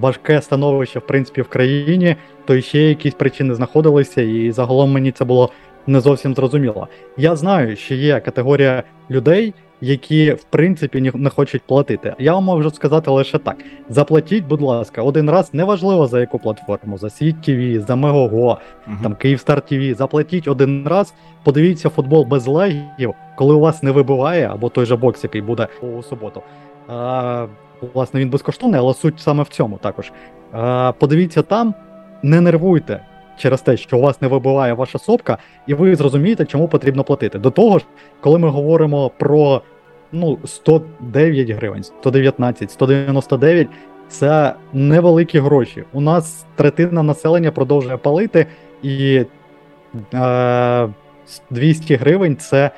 важке 0.01 0.43
становище 0.43 0.99
в 0.99 1.07
принципі 1.07 1.43
в 1.43 1.49
країні, 1.49 2.17
то 2.45 2.61
ще 2.61 2.79
якісь 2.79 3.15
причини 3.15 3.55
знаходилися, 3.55 4.23
і 4.23 4.51
загалом 4.51 4.93
мені 4.93 5.13
це 5.13 5.25
було 5.25 5.51
не 5.87 6.01
зовсім 6.01 6.35
зрозуміло. 6.35 6.89
Я 7.17 7.37
знаю, 7.37 7.77
що 7.77 7.95
є 7.95 8.21
категорія 8.21 8.83
людей, 9.11 9.55
які 9.81 10.33
в 10.33 10.45
принципі 10.45 11.13
не 11.15 11.31
хочуть 11.31 11.63
платити. 11.63 12.15
Я 12.19 12.33
вам 12.33 12.45
можу 12.45 12.71
сказати 12.71 13.11
лише 13.11 13.39
так: 13.39 13.57
заплатіть, 13.89 14.45
будь 14.45 14.61
ласка, 14.61 15.03
один 15.03 15.31
раз, 15.31 15.55
неважливо 15.55 16.07
за 16.07 16.21
яку 16.21 16.39
платформу, 16.39 16.99
за 16.99 17.11
Світ 17.11 17.43
ТВ, 17.43 17.87
за 17.87 17.97
Мегого, 17.97 18.59
там 19.03 19.15
Київстар 19.15 19.61
ТВ. 19.61 19.95
Заплатіть 19.95 20.49
один 20.49 20.89
раз, 20.89 21.15
подивіться 21.45 21.89
футбол 21.89 22.25
без 22.25 22.47
лагів, 22.47 23.15
коли 23.37 23.55
у 23.55 23.61
вас 23.61 23.83
не 23.83 23.91
вибиває, 23.91 24.49
або 24.53 24.69
той 24.69 24.87
же 24.87 24.97
бокс, 24.97 25.25
який 25.25 25.43
буде 25.43 25.69
у 25.83 26.03
суботу. 26.03 26.43
А, 26.89 27.47
Власне, 27.95 28.21
він 28.21 28.31
безкоштовний, 28.31 28.81
але 28.81 28.95
суть 28.95 29.21
саме 29.21 29.43
в 29.43 29.49
цьому 29.49 29.79
також. 29.79 30.13
А, 30.53 30.93
Подивіться 30.99 31.43
там, 31.43 31.75
не 32.23 32.41
нервуйте 32.41 33.01
через 33.39 33.63
те, 33.63 33.77
що 33.77 33.99
у 33.99 34.01
вас 34.01 34.23
не 34.23 34.29
вибиває 34.29 34.73
ваша 34.73 34.99
сопка, 34.99 35.39
і 35.67 35.75
ви 35.75 35.97
зрозумієте, 35.97 36.45
чому 36.45 36.69
потрібно 36.69 37.05
платити. 37.05 37.39
До 37.39 37.51
того 37.51 37.79
ж, 37.79 37.85
коли 38.21 38.39
ми 38.39 38.49
говоримо 38.49 39.11
про 39.19 39.63
ну, 40.13 40.39
109 40.45 41.51
гривень, 41.51 41.83
119, 41.83 42.71
199, 42.71 43.69
це 44.09 44.55
невеликі 44.73 45.39
гроші. 45.39 45.85
У 45.93 46.01
нас 46.01 46.47
третина 46.57 47.03
населення 47.03 47.51
продовжує 47.51 47.97
палити, 47.97 48.47
і 48.83 49.25
е, 50.15 50.89
200 51.51 51.97
гривень 51.97 52.37
це. 52.37 52.71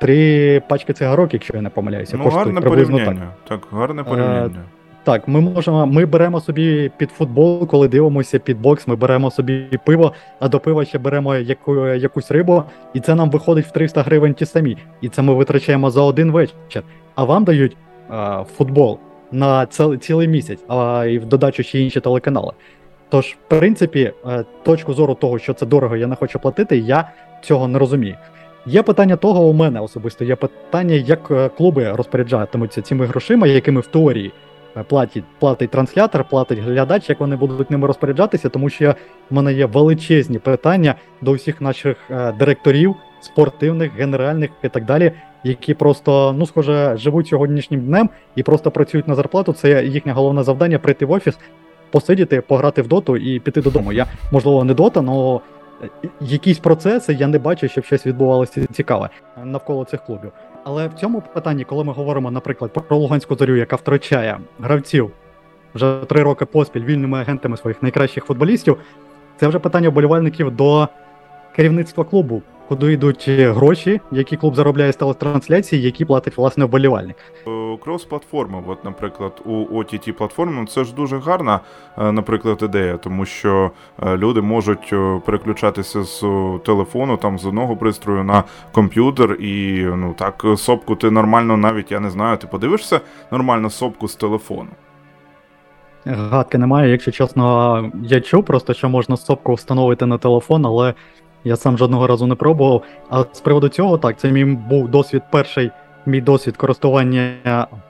Три 0.00 0.62
пачки 0.68 0.92
цигарок, 0.92 1.34
якщо 1.34 1.56
я 1.56 1.62
не 1.62 1.70
помиляюся, 1.70 2.16
ну, 2.16 2.28
гарне 2.28 2.60
порівняння. 2.60 3.32
Так. 3.48 3.60
так, 3.60 3.68
гарне 3.72 4.02
е, 4.02 4.04
порівняння. 4.04 4.64
Так, 5.04 5.28
ми 5.28 5.40
можемо. 5.40 5.86
Ми 5.86 6.06
беремо 6.06 6.40
собі 6.40 6.90
під 6.96 7.10
футбол, 7.10 7.66
коли 7.66 7.88
дивимося 7.88 8.38
під 8.38 8.60
бокс, 8.60 8.88
ми 8.88 8.96
беремо 8.96 9.30
собі 9.30 9.78
пиво, 9.84 10.12
а 10.40 10.48
до 10.48 10.60
пива 10.60 10.84
ще 10.84 10.98
беремо 10.98 11.36
яку, 11.36 11.86
якусь 11.86 12.30
рибу, 12.30 12.62
і 12.94 13.00
це 13.00 13.14
нам 13.14 13.30
виходить 13.30 13.66
в 13.66 13.70
300 13.70 14.02
гривень 14.02 14.34
ті 14.34 14.46
самі. 14.46 14.76
І 15.00 15.08
це 15.08 15.22
ми 15.22 15.34
витрачаємо 15.34 15.90
за 15.90 16.02
один 16.02 16.32
вечір. 16.32 16.82
А 17.14 17.24
вам 17.24 17.44
дають 17.44 17.76
а, 18.08 18.44
футбол 18.56 18.98
на 19.32 19.66
ціл, 19.66 19.96
цілий 19.96 20.28
місяць, 20.28 20.64
а 20.68 21.06
і 21.10 21.18
в 21.18 21.26
додачу 21.26 21.62
ще 21.62 21.80
інші 21.80 22.00
телеканали. 22.00 22.52
Тож, 23.08 23.26
в 23.26 23.48
принципі, 23.48 24.12
е, 24.26 24.44
точку 24.62 24.94
зору 24.94 25.14
того, 25.14 25.38
що 25.38 25.54
це 25.54 25.66
дорого, 25.66 25.96
я 25.96 26.06
не 26.06 26.16
хочу 26.16 26.38
платити, 26.38 26.78
я 26.78 27.10
цього 27.42 27.68
не 27.68 27.78
розумію. 27.78 28.16
Є 28.66 28.82
питання 28.82 29.16
того 29.16 29.44
у 29.44 29.52
мене 29.52 29.80
особисто. 29.80 30.24
Є 30.24 30.36
питання, 30.36 30.94
як 30.94 31.30
е, 31.30 31.48
клуби 31.48 31.92
розпоряджатимуться 31.92 32.82
цими 32.82 33.06
грошима, 33.06 33.46
якими 33.46 33.80
в 33.80 33.86
теорії 33.86 34.32
платить 34.82 35.24
платить 35.38 35.70
транслятор, 35.70 36.24
платить 36.24 36.58
глядач, 36.58 37.08
як 37.08 37.20
вони 37.20 37.36
будуть 37.36 37.70
ними 37.70 37.86
розпоряджатися, 37.86 38.48
тому 38.48 38.70
що 38.70 38.94
в 39.30 39.34
мене 39.34 39.52
є 39.52 39.66
величезні 39.66 40.38
питання 40.38 40.94
до 41.20 41.32
всіх 41.32 41.60
наших 41.60 41.96
е, 42.10 42.32
директорів, 42.32 42.94
спортивних, 43.20 43.92
генеральних 43.92 44.50
і 44.62 44.68
так 44.68 44.84
далі, 44.84 45.12
які 45.44 45.74
просто, 45.74 46.34
ну, 46.38 46.46
схоже, 46.46 46.96
живуть 46.96 47.28
сьогоднішнім 47.28 47.80
днем 47.80 48.10
і 48.36 48.42
просто 48.42 48.70
працюють 48.70 49.08
на 49.08 49.14
зарплату. 49.14 49.52
Це 49.52 49.84
їхнє 49.84 50.12
головне 50.12 50.42
завдання 50.42 50.78
прийти 50.78 51.06
в 51.06 51.10
офіс, 51.10 51.38
посидіти, 51.90 52.40
пограти 52.40 52.82
в 52.82 52.88
доту 52.88 53.16
і 53.16 53.40
піти 53.40 53.60
додому. 53.60 53.92
Я, 53.92 54.06
можливо, 54.32 54.64
не 54.64 54.74
дота, 54.74 55.04
але 55.08 55.40
якісь 56.20 56.58
процеси 56.58 57.12
я 57.14 57.26
не 57.26 57.38
бачу, 57.38 57.68
щоб 57.68 57.84
щось 57.84 58.06
відбувалося 58.06 58.66
цікаве 58.66 59.08
навколо 59.44 59.84
цих 59.84 60.04
клубів. 60.04 60.32
Але 60.64 60.88
в 60.88 60.94
цьому 60.94 61.22
питанні, 61.34 61.64
коли 61.64 61.84
ми 61.84 61.92
говоримо, 61.92 62.30
наприклад, 62.30 62.72
про 62.72 62.96
Луганську 62.96 63.36
зорю, 63.36 63.56
яка 63.56 63.76
втрачає 63.76 64.38
гравців 64.60 65.10
вже 65.74 66.00
три 66.08 66.22
роки 66.22 66.44
поспіль 66.44 66.84
вільними 66.84 67.20
агентами 67.20 67.56
своїх 67.56 67.82
найкращих 67.82 68.24
футболістів, 68.24 68.78
це 69.36 69.48
вже 69.48 69.58
питання 69.58 69.88
вболівальників 69.88 70.50
до 70.50 70.88
керівництва 71.56 72.04
клубу 72.04 72.42
куди 72.68 72.92
йдуть 72.92 73.28
гроші, 73.28 74.00
які 74.12 74.36
клуб 74.36 74.54
заробляє 74.54 74.92
з 74.92 74.96
телетрансляції, 74.96 75.82
які 75.82 76.04
платить 76.04 76.36
власне 76.36 76.64
вболівальник. 76.64 77.16
Е, 77.46 77.50
крос-платформа, 77.86 78.62
от, 78.66 78.84
наприклад, 78.84 79.42
у 79.44 79.78
ott 79.78 80.12
платформі 80.12 80.52
ну, 80.60 80.66
це 80.66 80.84
ж 80.84 80.94
дуже 80.94 81.18
гарна, 81.18 81.60
е, 81.98 82.12
наприклад, 82.12 82.58
ідея, 82.62 82.96
тому 82.96 83.24
що 83.24 83.70
е, 84.02 84.16
люди 84.16 84.40
можуть 84.40 84.94
переключатися 85.24 86.02
з 86.02 86.20
телефону, 86.64 87.16
там 87.16 87.38
з 87.38 87.46
одного 87.46 87.76
пристрою 87.76 88.24
на 88.24 88.44
комп'ютер, 88.72 89.32
і 89.32 89.84
ну 89.96 90.14
так, 90.18 90.44
сопку 90.56 90.96
ти 90.96 91.10
нормально, 91.10 91.56
навіть 91.56 91.92
я 91.92 92.00
не 92.00 92.10
знаю, 92.10 92.36
ти 92.36 92.46
подивишся 92.46 93.00
нормально 93.30 93.70
сопку 93.70 94.08
з 94.08 94.16
телефону. 94.16 94.70
Гадки 96.06 96.58
немає, 96.58 96.90
якщо 96.90 97.10
чесно, 97.10 97.92
я 98.02 98.20
чув 98.20 98.44
просто, 98.44 98.74
що 98.74 98.88
можна 98.88 99.16
сопку 99.16 99.54
встановити 99.54 100.06
на 100.06 100.18
телефон, 100.18 100.66
але 100.66 100.94
я 101.44 101.56
сам 101.56 101.78
жодного 101.78 102.06
разу 102.06 102.26
не 102.26 102.34
пробував. 102.34 102.82
А 103.10 103.24
з 103.32 103.40
приводу 103.40 103.68
цього, 103.68 103.98
так, 103.98 104.18
це 104.18 104.30
мій 104.30 104.44
був 104.44 104.88
досвід, 104.88 105.22
перший 105.30 105.70
мій 106.06 106.20
досвід 106.20 106.56
користування 106.56 107.34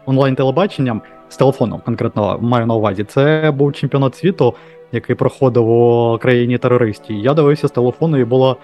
онлайн-телебаченням 0.06 1.02
з 1.28 1.36
телефоном, 1.36 1.80
конкретно 1.84 2.38
маю 2.40 2.66
на 2.66 2.74
увазі. 2.74 3.04
Це 3.04 3.52
був 3.56 3.72
чемпіонат 3.72 4.14
світу, 4.14 4.54
який 4.92 5.16
проходив 5.16 5.68
у 5.68 6.18
країні 6.22 6.58
терористів. 6.58 7.16
Я 7.16 7.34
дивився 7.34 7.68
з 7.68 7.70
телефону 7.70 8.18
і 8.18 8.24
було 8.24 8.56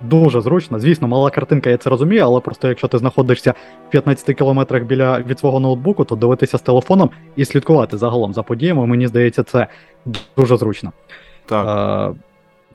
дуже 0.00 0.40
зручно. 0.40 0.78
Звісно, 0.78 1.08
мала 1.08 1.30
картинка, 1.30 1.70
я 1.70 1.76
це 1.76 1.90
розумію, 1.90 2.22
але 2.24 2.40
просто 2.40 2.68
якщо 2.68 2.88
ти 2.88 2.98
знаходишся 2.98 3.54
в 3.88 3.90
15 3.90 4.36
кілометрах 4.36 4.82
біля 4.82 5.18
від 5.18 5.38
свого 5.38 5.60
ноутбуку, 5.60 6.04
то 6.04 6.16
дивитися 6.16 6.58
з 6.58 6.62
телефоном 6.62 7.10
і 7.36 7.44
слідкувати 7.44 7.96
загалом 7.96 8.34
за 8.34 8.42
подіями, 8.42 8.86
мені 8.86 9.06
здається, 9.06 9.42
це 9.42 9.66
дуже 10.36 10.56
зручно. 10.56 10.92
Так. 11.46 12.16
Е, 12.16 12.29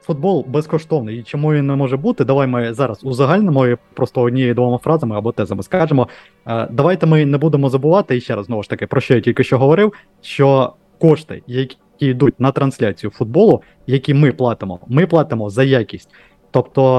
футбол 0.06 0.46
безкоштовний. 0.48 1.20
І 1.20 1.24
чому 1.24 1.54
він 1.54 1.68
не 1.68 1.76
може 1.76 1.98
бути? 1.98 2.26
Давай 2.26 2.48
ми 2.48 2.74
зараз 2.74 3.00
узагальнимо 3.04 3.68
і 3.68 3.78
просто 3.94 4.22
однією 4.22 4.54
двома 4.54 4.78
фразами 4.78 5.18
або 5.18 5.32
тезами 5.32 5.64
скажемо. 5.64 6.08
Е, 6.48 6.68
давайте 6.72 7.06
ми 7.06 7.26
не 7.26 7.38
будемо 7.38 7.70
забувати 7.70 8.18
і 8.18 8.22
ще 8.22 8.36
раз 8.36 8.46
знову 8.46 8.64
ж 8.64 8.70
таки, 8.70 8.88
про 8.88 9.02
що 9.02 9.16
я 9.16 9.22
тільки 9.22 9.44
що 9.44 9.58
говорив, 9.58 9.94
що 10.22 10.74
кошти, 11.00 11.42
які 11.48 11.78
йдуть 12.00 12.40
на 12.40 12.52
трансляцію 12.52 13.12
футболу, 13.12 13.62
які 13.88 14.14
ми 14.14 14.32
платимо, 14.32 14.80
ми 14.88 15.08
платимо 15.08 15.50
за 15.50 15.64
якість. 15.64 16.10
Тобто 16.52 16.98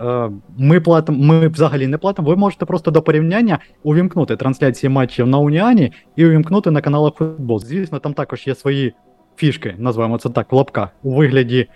е, 0.00 0.30
ми 0.58 0.80
платимо, 0.80 1.24
ми 1.24 1.48
взагалі 1.48 1.86
не 1.86 1.98
платимо. 1.98 2.28
Ви 2.28 2.36
можете 2.36 2.66
просто 2.66 2.90
до 2.90 3.02
порівняння 3.02 3.58
увімкнути 3.82 4.36
трансляції 4.36 4.90
матчів 4.90 5.26
на 5.26 5.38
Уніані 5.38 5.92
і 6.16 6.26
увімкнути 6.26 6.70
на 6.70 6.80
каналах 6.80 7.14
футбол. 7.14 7.60
Звісно, 7.60 7.98
там 7.98 8.14
також 8.14 8.46
є 8.46 8.54
свої 8.54 8.94
фішки, 9.36 9.74
називаємо 9.78 10.18
це 10.18 10.28
так, 10.28 10.52
в 10.52 10.54
лапках, 10.54 10.88
у 11.02 11.14
вигляді 11.14 11.68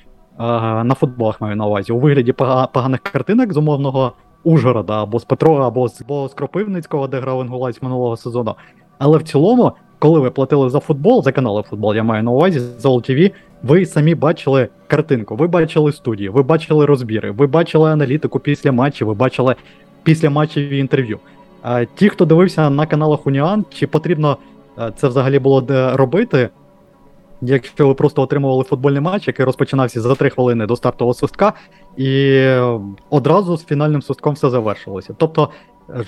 на 0.85 0.95
футболах 0.95 1.41
маю 1.41 1.57
на 1.57 1.67
увазі, 1.67 1.93
у 1.93 1.99
вигляді 1.99 2.33
поганих 2.73 3.01
картинок 3.01 3.53
з 3.53 3.57
умовного 3.57 4.13
Ужгорода, 4.45 5.03
або 5.03 5.19
з 5.19 5.25
Петро, 5.25 5.55
або 5.55 5.89
з, 5.89 6.01
або 6.01 6.29
з 6.29 6.35
Кропивницького, 6.35 7.09
де 7.09 7.21
грав 7.21 7.43
Інгулець 7.45 7.83
минулого 7.83 8.17
сезону. 8.17 8.55
Але 8.99 9.19
в 9.19 9.23
цілому, 9.23 9.73
коли 9.99 10.21
ви 10.21 10.31
платили 10.31 10.71
за 10.71 10.81
футбол, 10.81 11.23
за 11.23 11.33
канали 11.33 11.63
футбол, 11.63 11.95
я 11.95 12.03
маю 12.03 12.23
на 12.23 12.31
увазі, 12.31 12.59
за 12.59 12.89
LTV, 12.89 13.33
ви 13.63 13.87
самі 13.87 14.15
бачили 14.15 14.69
картинку, 14.87 15.37
ви 15.37 15.47
бачили 15.47 15.93
студію, 15.93 16.33
ви 16.33 16.43
бачили 16.43 16.87
розбіри, 16.87 17.31
ви 17.31 17.47
бачили 17.47 17.91
аналітику 17.91 18.39
після 18.39 18.73
матчів, 18.73 19.07
ви 19.07 19.15
бачили 19.15 19.55
після 20.03 20.31
матчів 20.31 20.71
інтерв'ю. 20.71 21.19
А 21.63 21.85
ті, 21.85 22.09
хто 22.09 22.25
дивився 22.25 22.71
на 22.71 22.87
каналах 22.87 23.27
Уніан, 23.27 23.65
чи 23.71 23.87
потрібно 23.87 24.37
це 24.97 25.09
взагалі 25.09 25.39
було 25.39 25.67
робити? 25.97 26.49
Якщо 27.43 27.89
ви 27.89 27.95
просто 27.95 28.23
отримували 28.23 28.65
футбольний 28.65 29.01
матч, 29.01 29.27
який 29.27 29.47
розпочинався 29.47 30.01
за 30.01 30.15
3 30.15 30.31
хвилини 30.31 30.67
до 30.67 30.77
стартового 30.77 31.15
свистка, 31.15 31.53
і 31.97 32.41
одразу 33.11 33.57
з 33.57 33.65
фінальним 33.65 34.03
свистком 34.03 34.35
все 34.35 34.51
завершилося. 34.51 35.15
Тобто 35.19 35.49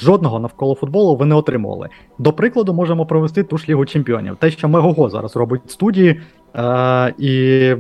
жодного 0.01 0.41
навколо 0.41 0.75
футболу 0.75 1.17
ви 1.17 1.27
не 1.27 1.35
отримували. 1.35 1.89
До 2.19 2.33
прикладу, 2.33 2.75
можемо 2.75 3.07
провести 3.07 3.43
ту 3.43 3.59
ж 3.59 3.67
лігу 3.69 3.87
чемпіонів. 3.87 4.37
Те, 4.37 4.51
що 4.51 4.69
Мегого 4.69 5.11
зараз 5.11 5.37
робить 5.37 5.63
в 5.67 5.71
студії, 5.71 6.21
е- 6.57 7.15
і 7.19 7.75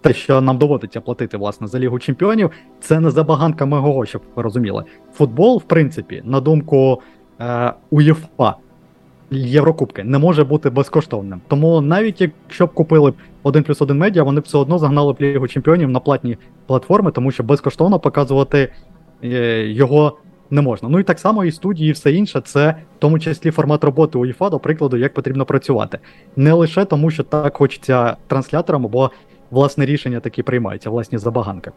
те, 0.00 0.12
що 0.12 0.40
нам 0.40 0.58
доводиться 0.58 1.00
платити 1.00 1.36
власне 1.36 1.66
за 1.66 1.78
лігу 1.78 1.98
чемпіонів, 1.98 2.50
це 2.80 3.00
не 3.00 3.10
забаганка 3.10 3.66
Мегого, 3.66 4.06
щоб 4.06 4.22
ви 4.36 4.42
розуміли. 4.42 4.84
Футбол, 5.12 5.58
в 5.58 5.62
принципі, 5.62 6.22
на 6.24 6.40
думку 6.40 7.00
е- 7.40 7.72
УЄФА, 7.90 8.56
Єврокубки 9.30 10.04
не 10.04 10.18
може 10.18 10.44
бути 10.44 10.70
безкоштовним. 10.70 11.40
Тому 11.48 11.80
навіть 11.80 12.20
якщо 12.20 12.66
б 12.66 12.72
купили 12.72 13.12
1 13.42 13.62
плюс 13.62 13.82
1 13.82 13.98
медіа, 13.98 14.22
вони 14.22 14.40
б 14.40 14.44
все 14.44 14.58
одно 14.58 14.78
загнали 14.78 15.12
б 15.12 15.16
Лігу 15.20 15.48
Чемпіонів 15.48 15.90
на 15.90 16.00
платні 16.00 16.38
платформи, 16.66 17.10
тому 17.10 17.30
що 17.30 17.42
безкоштовно 17.42 18.00
показувати 18.00 18.72
е, 19.24 19.66
його 19.66 20.18
не 20.50 20.62
можна. 20.62 20.88
Ну 20.88 20.98
і 20.98 21.02
так 21.02 21.18
само 21.18 21.44
і 21.44 21.52
студії, 21.52 21.88
і 21.88 21.92
все 21.92 22.12
інше, 22.12 22.40
це 22.44 22.70
в 22.70 22.98
тому 22.98 23.18
числі 23.18 23.50
формат 23.50 23.84
роботи 23.84 24.18
УЄФА, 24.18 24.50
до 24.50 24.58
прикладу, 24.58 24.96
як 24.96 25.14
потрібно 25.14 25.44
працювати. 25.44 25.98
Не 26.36 26.52
лише 26.52 26.84
тому, 26.84 27.10
що 27.10 27.22
так 27.22 27.56
хочеться 27.56 28.16
трансляторам, 28.26 28.84
або 28.84 29.10
власне 29.50 29.86
рішення 29.86 30.20
такі 30.20 30.42
приймаються, 30.42 30.90
власні 30.90 31.18
забаганки. 31.18 31.70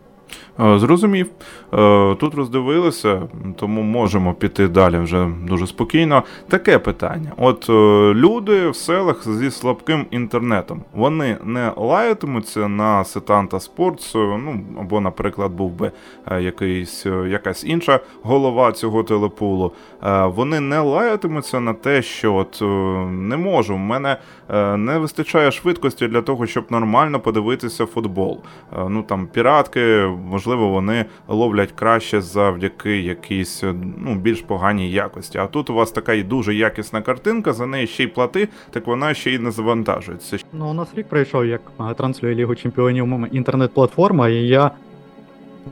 Е, 0.59 0.79
зрозумів. 0.79 1.29
Е, 1.73 2.15
тут 2.15 2.35
роздивилися, 2.35 3.21
тому 3.55 3.81
можемо 3.81 4.33
піти 4.33 4.67
далі 4.67 4.97
вже 4.97 5.27
дуже 5.47 5.67
спокійно. 5.67 6.23
Таке 6.47 6.79
питання: 6.79 7.31
от 7.37 7.69
е, 7.69 7.73
люди 8.13 8.69
в 8.69 8.75
селах 8.75 9.27
зі 9.29 9.51
слабким 9.51 10.05
інтернетом, 10.11 10.81
вони 10.93 11.37
не 11.43 11.71
лаятимуться 11.75 12.67
на 12.67 13.03
сетанта 13.03 13.59
спортс, 13.59 14.15
ну 14.15 14.61
або, 14.79 15.01
наприклад, 15.01 15.51
був 15.51 15.71
би 15.71 15.91
якийсь 16.39 17.05
якась 17.05 17.63
інша 17.63 17.99
голова 18.23 18.71
цього 18.71 19.03
телепулу. 19.03 19.71
Вони 20.23 20.59
не 20.59 20.79
лаятимуться 20.79 21.59
на 21.59 21.73
те, 21.73 22.01
що 22.01 22.35
от 22.35 22.61
не 23.11 23.37
можу, 23.37 23.75
в 23.75 23.79
мене 23.79 24.17
не 24.77 24.97
вистачає 24.97 25.51
швидкості 25.51 26.07
для 26.07 26.21
того, 26.21 26.45
щоб 26.45 26.65
нормально 26.69 27.19
подивитися 27.19 27.85
футбол. 27.85 28.41
Ну 28.89 29.03
там 29.03 29.27
піратки, 29.27 30.09
можливо, 30.25 30.69
вони 30.69 31.05
ловлять 31.27 31.71
краще 31.71 32.21
завдяки 32.21 33.01
якійсь 33.01 33.63
ну, 33.97 34.15
більш 34.15 34.41
поганій 34.41 34.91
якості. 34.91 35.37
А 35.37 35.47
тут 35.47 35.69
у 35.69 35.73
вас 35.73 35.91
така 35.91 36.13
і 36.13 36.23
дуже 36.23 36.55
якісна 36.55 37.01
картинка, 37.01 37.53
за 37.53 37.65
неї 37.65 37.87
ще 37.87 38.03
й 38.03 38.07
плати, 38.07 38.47
так 38.69 38.87
вона 38.87 39.13
ще 39.13 39.31
й 39.31 39.39
не 39.39 39.51
завантажується. 39.51 40.37
Ну, 40.53 40.69
у 40.69 40.73
нас 40.73 40.87
рік 40.95 41.07
пройшов, 41.07 41.45
як 41.45 41.61
транслює 41.97 42.35
Лігу 42.35 42.55
Чемпіонів 42.55 43.27
інтернет-платформа, 43.31 44.29
і 44.29 44.35
я, 44.35 44.71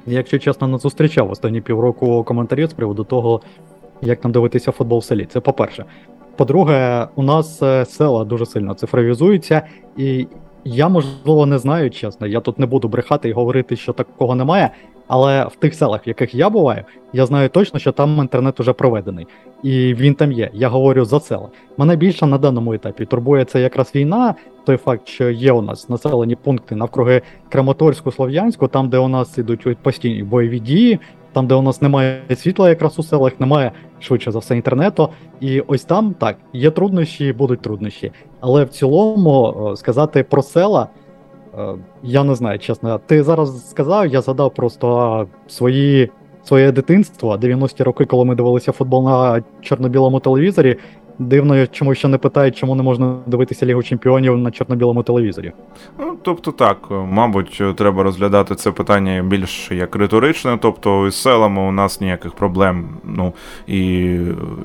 якщо 0.06 0.40
чесно, 0.40 0.68
не 0.68 0.78
зустрічав 0.78 1.32
останні 1.32 1.62
півроку 1.62 2.24
коментарів 2.24 2.70
з 2.70 2.74
приводу 2.74 3.04
того, 3.04 3.42
як 4.02 4.24
нам 4.24 4.32
дивитися 4.32 4.72
футбол 4.72 5.00
в 5.00 5.04
селі. 5.04 5.26
Це 5.26 5.40
по-перше. 5.40 5.86
По-друге, 6.36 7.08
у 7.16 7.24
нас 7.24 7.62
е, 7.64 7.86
села 7.86 8.26
дуже 8.26 8.46
сильно 8.46 8.74
цифровізуються, 8.74 9.62
і 9.98 10.28
я, 10.66 10.90
можливо, 10.90 11.46
не 11.46 11.58
знаю, 11.58 11.90
чесно. 11.90 12.28
Я 12.28 12.40
тут 12.40 12.60
не 12.60 12.66
буду 12.66 12.88
брехати 12.88 13.30
і 13.30 13.32
говорити, 13.32 13.76
що 13.76 13.94
такого 13.94 14.36
немає. 14.36 14.70
Але 15.08 15.46
в 15.46 15.56
тих 15.56 15.76
селах, 15.76 16.08
в 16.08 16.08
яких 16.08 16.36
я 16.36 16.50
буваю, 16.50 16.84
я 17.14 17.26
знаю 17.26 17.50
точно, 17.50 17.80
що 17.80 17.92
там 17.92 18.18
інтернет 18.18 18.60
уже 18.60 18.74
проведений. 18.74 19.28
І 19.64 19.94
він 19.94 20.14
там 20.14 20.32
є. 20.32 20.50
Я 20.54 20.70
говорю 20.70 21.06
за 21.06 21.20
села. 21.20 21.50
Мене 21.78 21.96
більше 21.96 22.26
на 22.26 22.38
даному 22.38 22.74
етапі 22.74 23.06
турбує 23.06 23.46
це 23.46 23.62
якраз 23.62 23.92
війна, 23.96 24.36
той 24.66 24.78
факт, 24.78 25.08
що 25.08 25.30
є 25.30 25.52
у 25.52 25.62
нас 25.62 25.90
населені 25.90 26.36
пункти 26.36 26.76
навкруги 26.76 27.22
Краматорську, 27.50 28.12
Слов'янську, 28.12 28.68
там, 28.68 28.90
де 28.90 28.98
у 28.98 29.08
нас 29.08 29.38
ідуть 29.38 29.78
постійні 29.78 30.24
бойові 30.24 30.60
дії, 30.60 31.00
там, 31.34 31.48
де 31.48 31.56
у 31.56 31.62
нас 31.62 31.82
немає 31.82 32.22
світла, 32.36 32.70
якраз 32.70 33.00
у 33.00 33.04
селах, 33.04 33.40
немає 33.40 33.72
швидше 34.00 34.32
за 34.32 34.40
все 34.40 34.56
інтернету. 34.56 35.10
І 35.40 35.60
ось 35.60 35.84
там 35.84 36.14
так 36.14 36.38
є 36.54 36.72
труднощі, 36.72 37.34
будуть 37.34 37.62
труднощі. 37.62 38.12
Але 38.46 38.64
в 38.64 38.70
цілому 38.70 39.74
сказати 39.76 40.24
про 40.24 40.42
села. 40.42 40.88
Е, 41.58 41.76
я 42.04 42.24
не 42.24 42.36
знаю, 42.36 42.60
чесно. 42.60 43.00
Ти 43.06 43.24
зараз 43.24 43.70
сказав, 43.70 44.08
я 44.08 44.22
згадав 44.22 44.54
просто 44.54 45.28
свої, 45.48 46.12
своє 46.44 46.72
дитинство, 46.72 47.36
90-ті 47.38 47.84
роки, 47.84 48.06
коли 48.06 48.26
ми 48.26 48.36
дивилися 48.36 48.72
футбол 48.72 49.04
на 49.04 49.44
чорно-білому 49.62 50.20
телевізорі. 50.20 50.78
Дивно, 51.20 51.68
чому 51.68 51.96
ще 51.96 52.08
не 52.08 52.18
питають, 52.18 52.58
чому 52.58 52.76
не 52.76 52.84
можна 52.84 53.18
дивитися 53.26 53.66
Лігу 53.66 53.84
Чемпіонів 53.84 54.38
на 54.38 54.52
чорно-білому 54.52 55.04
телевізорі. 55.04 55.52
Ну, 56.00 56.18
тобто 56.22 56.52
так, 56.52 56.78
мабуть, 56.92 57.62
треба 57.76 58.04
розглядати 58.04 58.56
це 58.56 58.72
питання 58.72 59.24
більш 59.24 59.72
як 59.72 59.96
риторичне. 59.96 60.58
Тобто, 60.62 61.12
з 61.12 61.22
селами 61.22 61.62
у 61.62 61.72
нас 61.72 62.02
ніяких 62.02 62.34
проблем. 62.34 62.90
Ну 63.04 63.34
і, 63.68 63.80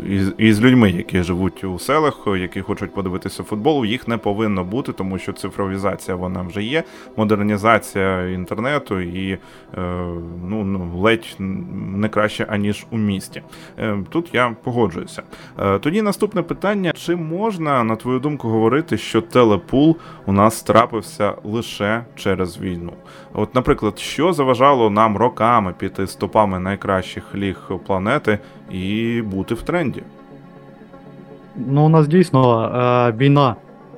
і, 0.09 0.21
і 0.39 0.53
з 0.53 0.61
людьми, 0.61 0.91
які 0.91 1.23
живуть 1.23 1.65
у 1.65 1.79
селах, 1.79 2.19
які 2.27 2.61
хочуть 2.61 2.95
подивитися 2.95 3.43
футбол, 3.43 3.85
їх 3.85 4.09
не 4.09 4.17
повинно 4.17 4.65
бути, 4.65 4.93
тому 4.93 5.19
що 5.19 5.33
цифровізація 5.33 6.17
вона 6.17 6.43
вже 6.43 6.63
є, 6.63 6.83
модернізація 7.17 8.29
інтернету 8.29 9.01
і 9.01 9.33
е, 9.33 9.39
ну, 10.49 10.65
ну 10.65 10.91
ледь 10.97 11.37
не 11.39 12.09
краще 12.09 12.47
аніж 12.49 12.87
у 12.91 12.97
місті. 12.99 13.43
Е, 13.79 13.99
тут 14.11 14.31
я 14.33 14.57
погоджуюся. 14.63 15.23
Е, 15.59 15.79
тоді 15.79 16.03
наступне 16.03 16.40
наступне 16.41 16.43
питання: 16.43 16.93
чи 16.93 17.17
можна, 17.17 17.85
на 17.85 17.97
твою 17.97 18.19
думку, 18.19 18.49
говорити, 18.49 18.97
що 18.97 19.21
телепул 19.21 19.97
у 20.27 20.33
нас 20.33 20.63
трапився 20.63 21.35
лише 21.45 22.05
через 22.17 22.59
війну? 22.59 22.93
От, 23.35 23.55
наприклад, 23.55 23.99
що 23.99 24.33
заважало 24.33 24.91
нам 24.91 25.17
роками 25.17 25.75
піти 25.79 26.07
стопами 26.07 26.59
найкращих 26.59 27.35
ліг 27.35 27.71
планети 27.87 28.39
і 28.71 29.23
бути 29.23 29.55
в 29.55 29.63
тренді? 29.63 30.03
Ну, 31.57 31.87
у 31.87 31.89
нас 31.89 32.09
дійсно 32.09 32.65
е, 32.65 33.13
війна 33.17 33.57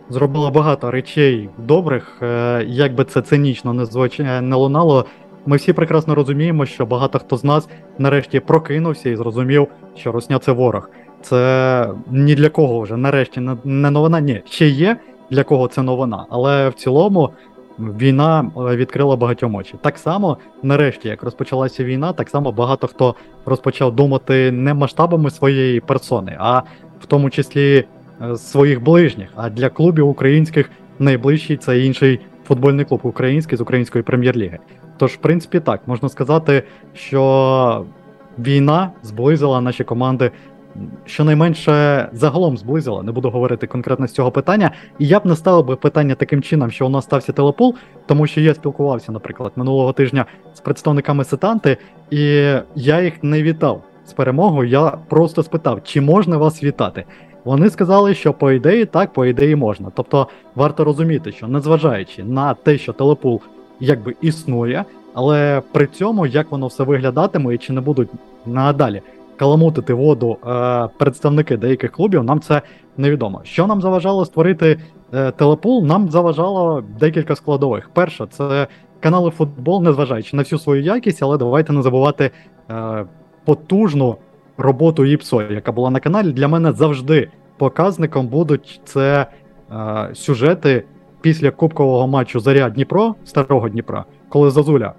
зробила 0.08 0.50
багато 0.50 0.90
речей 0.90 1.48
добрих, 1.58 2.18
е, 2.22 2.64
як 2.66 2.94
би 2.94 3.04
це 3.04 3.22
цинічно 3.22 3.72
не 3.72 3.84
звуч... 3.84 4.18
не 4.18 4.56
лунало. 4.56 5.06
Ми 5.46 5.56
всі 5.56 5.72
прекрасно 5.72 6.14
розуміємо, 6.14 6.66
що 6.66 6.86
багато 6.86 7.18
хто 7.18 7.36
з 7.36 7.44
нас 7.44 7.68
нарешті 7.98 8.40
прокинувся 8.40 9.10
і 9.10 9.16
зрозумів, 9.16 9.68
що 9.96 10.12
Росня 10.12 10.38
це 10.38 10.52
ворог. 10.52 10.90
Це 11.22 11.88
ні 12.10 12.34
для 12.34 12.48
кого 12.48 12.80
вже 12.80 12.96
нарешті 12.96 13.40
не 13.64 13.90
новина. 13.90 14.20
Ні, 14.20 14.42
ще 14.44 14.68
є 14.68 14.96
для 15.30 15.44
кого 15.44 15.68
це 15.68 15.82
новина, 15.82 16.26
але 16.30 16.68
в 16.68 16.74
цілому 16.74 17.30
війна 17.78 18.50
е, 18.56 18.76
відкрила 18.76 19.16
багатьом 19.16 19.54
очі. 19.54 19.74
Так 19.80 19.98
само, 19.98 20.36
нарешті, 20.62 21.08
як 21.08 21.22
розпочалася 21.22 21.84
війна, 21.84 22.12
так 22.12 22.28
само 22.28 22.52
багато 22.52 22.86
хто 22.86 23.14
розпочав 23.46 23.96
думати 23.96 24.52
не 24.52 24.74
масштабами 24.74 25.30
своєї 25.30 25.80
персони, 25.80 26.36
а 26.38 26.58
в 27.00 27.06
тому 27.06 27.30
числі 27.30 27.84
е, 28.22 28.36
своїх 28.36 28.82
ближніх. 28.82 29.28
А 29.36 29.50
для 29.50 29.68
клубів 29.68 30.08
українських 30.08 30.70
найближчий 30.98 31.56
це 31.56 31.80
інший 31.80 32.20
футбольний 32.44 32.84
клуб 32.84 33.00
український 33.02 33.58
з 33.58 33.60
української 33.60 34.04
прем'єр-ліги. 34.04 34.58
Тож, 34.98 35.12
в 35.12 35.16
принципі, 35.16 35.60
так 35.60 35.80
можна 35.86 36.08
сказати, 36.08 36.62
що 36.94 37.84
війна 38.38 38.90
зблизила 39.02 39.60
наші 39.60 39.84
команди 39.84 40.30
щонайменше 41.04 42.08
загалом 42.12 42.56
зблизила, 42.56 43.02
не 43.02 43.12
буду 43.12 43.30
говорити 43.30 43.66
конкретно 43.66 44.06
з 44.06 44.12
цього 44.12 44.30
питання. 44.30 44.70
І 44.98 45.06
я 45.06 45.20
б 45.20 45.26
не 45.26 45.36
ставив 45.36 45.66
би 45.66 45.76
питання 45.76 46.14
таким 46.14 46.42
чином, 46.42 46.70
що 46.70 46.86
у 46.86 46.88
нас 46.88 47.04
стався 47.04 47.32
телепул, 47.32 47.74
тому 48.06 48.26
що 48.26 48.40
я 48.40 48.54
спілкувався, 48.54 49.12
наприклад, 49.12 49.52
минулого 49.56 49.92
тижня 49.92 50.26
з 50.54 50.60
представниками 50.60 51.24
сетанти, 51.24 51.76
і 52.10 52.24
я 52.74 53.02
їх 53.02 53.22
не 53.22 53.42
вітав 53.42 53.82
з 54.06 54.12
перемогою. 54.12 54.68
Я 54.68 54.90
просто 55.08 55.42
спитав, 55.42 55.80
чи 55.84 56.00
можна 56.00 56.36
вас 56.36 56.64
вітати. 56.64 57.04
Вони 57.44 57.70
сказали, 57.70 58.14
що 58.14 58.32
по 58.32 58.52
ідеї 58.52 58.84
так, 58.84 59.12
по 59.12 59.26
ідеї 59.26 59.56
можна. 59.56 59.90
Тобто 59.94 60.28
варто 60.54 60.84
розуміти, 60.84 61.32
що 61.32 61.48
незважаючи 61.48 62.24
на 62.24 62.54
те, 62.54 62.78
що 62.78 62.92
телепул 62.92 63.40
якби 63.80 64.14
існує, 64.20 64.84
але 65.14 65.62
при 65.72 65.86
цьому 65.86 66.26
як 66.26 66.50
воно 66.50 66.66
все 66.66 66.84
виглядатиме 66.84 67.54
і 67.54 67.58
чи 67.58 67.72
не 67.72 67.80
будуть 67.80 68.08
надалі 68.46 69.02
каламутити 69.42 69.94
воду 69.94 70.38
е, 70.46 70.88
представники 70.98 71.56
деяких 71.56 71.92
клубів, 71.92 72.24
нам 72.24 72.40
це 72.40 72.62
невідомо. 72.96 73.40
Що 73.44 73.66
нам 73.66 73.80
заважало 73.80 74.24
створити 74.24 74.78
е, 75.14 75.30
телепул? 75.30 75.84
Нам 75.86 76.10
заважало 76.10 76.84
декілька 77.00 77.36
складових. 77.36 77.90
Перша 77.94 78.26
це 78.26 78.66
канали 79.00 79.30
футбол, 79.30 79.82
незважаючи 79.82 80.36
на 80.36 80.42
всю 80.42 80.58
свою 80.58 80.82
якість, 80.82 81.22
але 81.22 81.38
давайте 81.38 81.72
не 81.72 81.82
забувати 81.82 82.30
е, 82.70 83.04
потужну 83.44 84.16
роботу 84.58 85.04
ІПСО, 85.04 85.42
яка 85.42 85.72
була 85.72 85.90
на 85.90 86.00
каналі. 86.00 86.32
Для 86.32 86.48
мене 86.48 86.72
завжди 86.72 87.30
показником 87.58 88.28
будуть 88.28 88.80
це 88.84 89.26
е, 89.72 90.10
сюжети 90.14 90.84
після 91.20 91.50
кубкового 91.50 92.06
матчу 92.06 92.40
Заря 92.40 92.70
Дніпро, 92.70 93.14
старого 93.24 93.68
Дніпра, 93.68 94.04
коли 94.28 94.50
Зазуля 94.50 94.92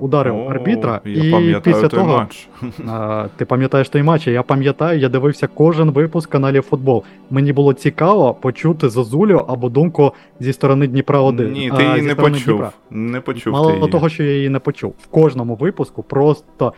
ударив 0.00 0.36
О, 0.36 0.46
арбітра, 0.50 1.00
я 1.04 1.40
і 1.40 1.60
після 1.60 1.88
той 1.88 1.88
того 1.88 2.18
матч. 2.18 2.48
А, 2.88 3.26
ти 3.36 3.44
пам'ятаєш 3.44 3.88
той 3.88 4.02
матч? 4.02 4.26
Я 4.26 4.42
пам'ятаю, 4.42 4.98
я 5.00 5.08
дивився 5.08 5.46
кожен 5.46 5.90
випуск 5.90 6.30
каналів 6.30 6.62
футбол. 6.62 7.04
Мені 7.30 7.52
було 7.52 7.72
цікаво 7.72 8.34
почути 8.34 8.88
Зазулю 8.88 9.44
або 9.48 9.68
думку 9.68 10.12
зі 10.40 10.52
сторони 10.52 10.86
Дніпра 10.86 11.20
1 11.20 11.52
Ні, 11.52 11.72
ти 11.76 11.84
її 11.84 12.02
не 12.02 12.14
почув. 12.14 12.56
Дніпра. 12.56 12.70
Не 12.90 13.20
почув. 13.20 13.52
Мало 13.52 13.70
ти 13.70 13.76
її. 13.76 13.90
того, 13.90 14.08
що 14.08 14.22
я 14.22 14.32
її 14.32 14.48
не 14.48 14.58
почув. 14.58 14.94
В 15.02 15.06
кожному 15.06 15.54
випуску 15.54 16.02
просто 16.02 16.72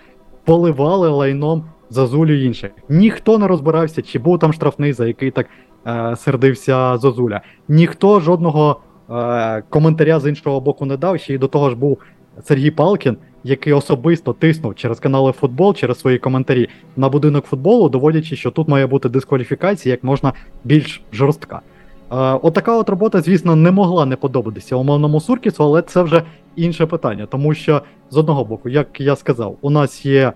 поливали 0.45 1.09
лайном 1.09 1.65
Зазулю 1.91 2.45
інших. 2.45 2.71
Ніхто 2.89 3.39
не 3.39 3.47
розбирався, 3.49 4.03
чи 4.03 4.19
був 4.19 4.39
там 4.39 4.53
штрафний, 4.53 4.93
за 4.93 5.07
який 5.07 5.31
так 5.31 5.47
е, 5.87 6.17
сердився 6.17 6.99
Зазуля. 6.99 7.41
Ніхто 7.69 8.21
жодного. 8.21 8.81
Е, 9.11 9.63
коментаря 9.69 10.21
з 10.21 10.29
іншого 10.29 10.61
боку 10.61 10.87
не 10.87 10.97
дав, 10.97 11.19
ще 11.21 11.35
й 11.35 11.39
до 11.39 11.49
того 11.49 11.71
ж 11.71 11.77
був 11.77 11.99
Сергій 12.43 12.71
Палкін, 12.71 13.17
який 13.45 13.73
особисто 13.73 14.33
тиснув 14.33 14.75
через 14.75 15.01
канали 15.01 15.33
футбол, 15.33 15.75
через 15.75 15.99
свої 16.01 16.19
коментарі 16.19 16.69
на 16.97 17.09
будинок 17.09 17.45
футболу, 17.45 17.89
доводячи, 17.89 18.37
що 18.37 18.51
тут 18.51 18.69
має 18.69 18.87
бути 18.87 19.09
дискваліфікація 19.09 19.93
як 19.93 20.05
можна 20.05 20.33
більш 20.65 21.03
жорстка. 21.13 21.61
Е, 22.13 22.15
Отака 22.43 22.77
от 22.77 22.89
робота, 22.89 23.21
звісно, 23.21 23.57
не 23.57 23.71
могла 23.71 24.07
не 24.07 24.17
подобатися 24.17 24.77
умовному 24.77 25.21
Суркісу, 25.21 25.65
але 25.65 25.83
це 25.83 26.03
вже 26.03 26.23
інше 26.57 26.87
питання. 26.87 27.27
Тому 27.27 27.55
що 27.55 27.83
з 28.11 28.17
одного 28.17 28.45
боку, 28.45 28.69
як 28.69 29.01
я 29.01 29.17
сказав, 29.17 29.57
у 29.61 29.71
нас 29.71 30.07
є 30.07 30.23
е, 30.23 30.33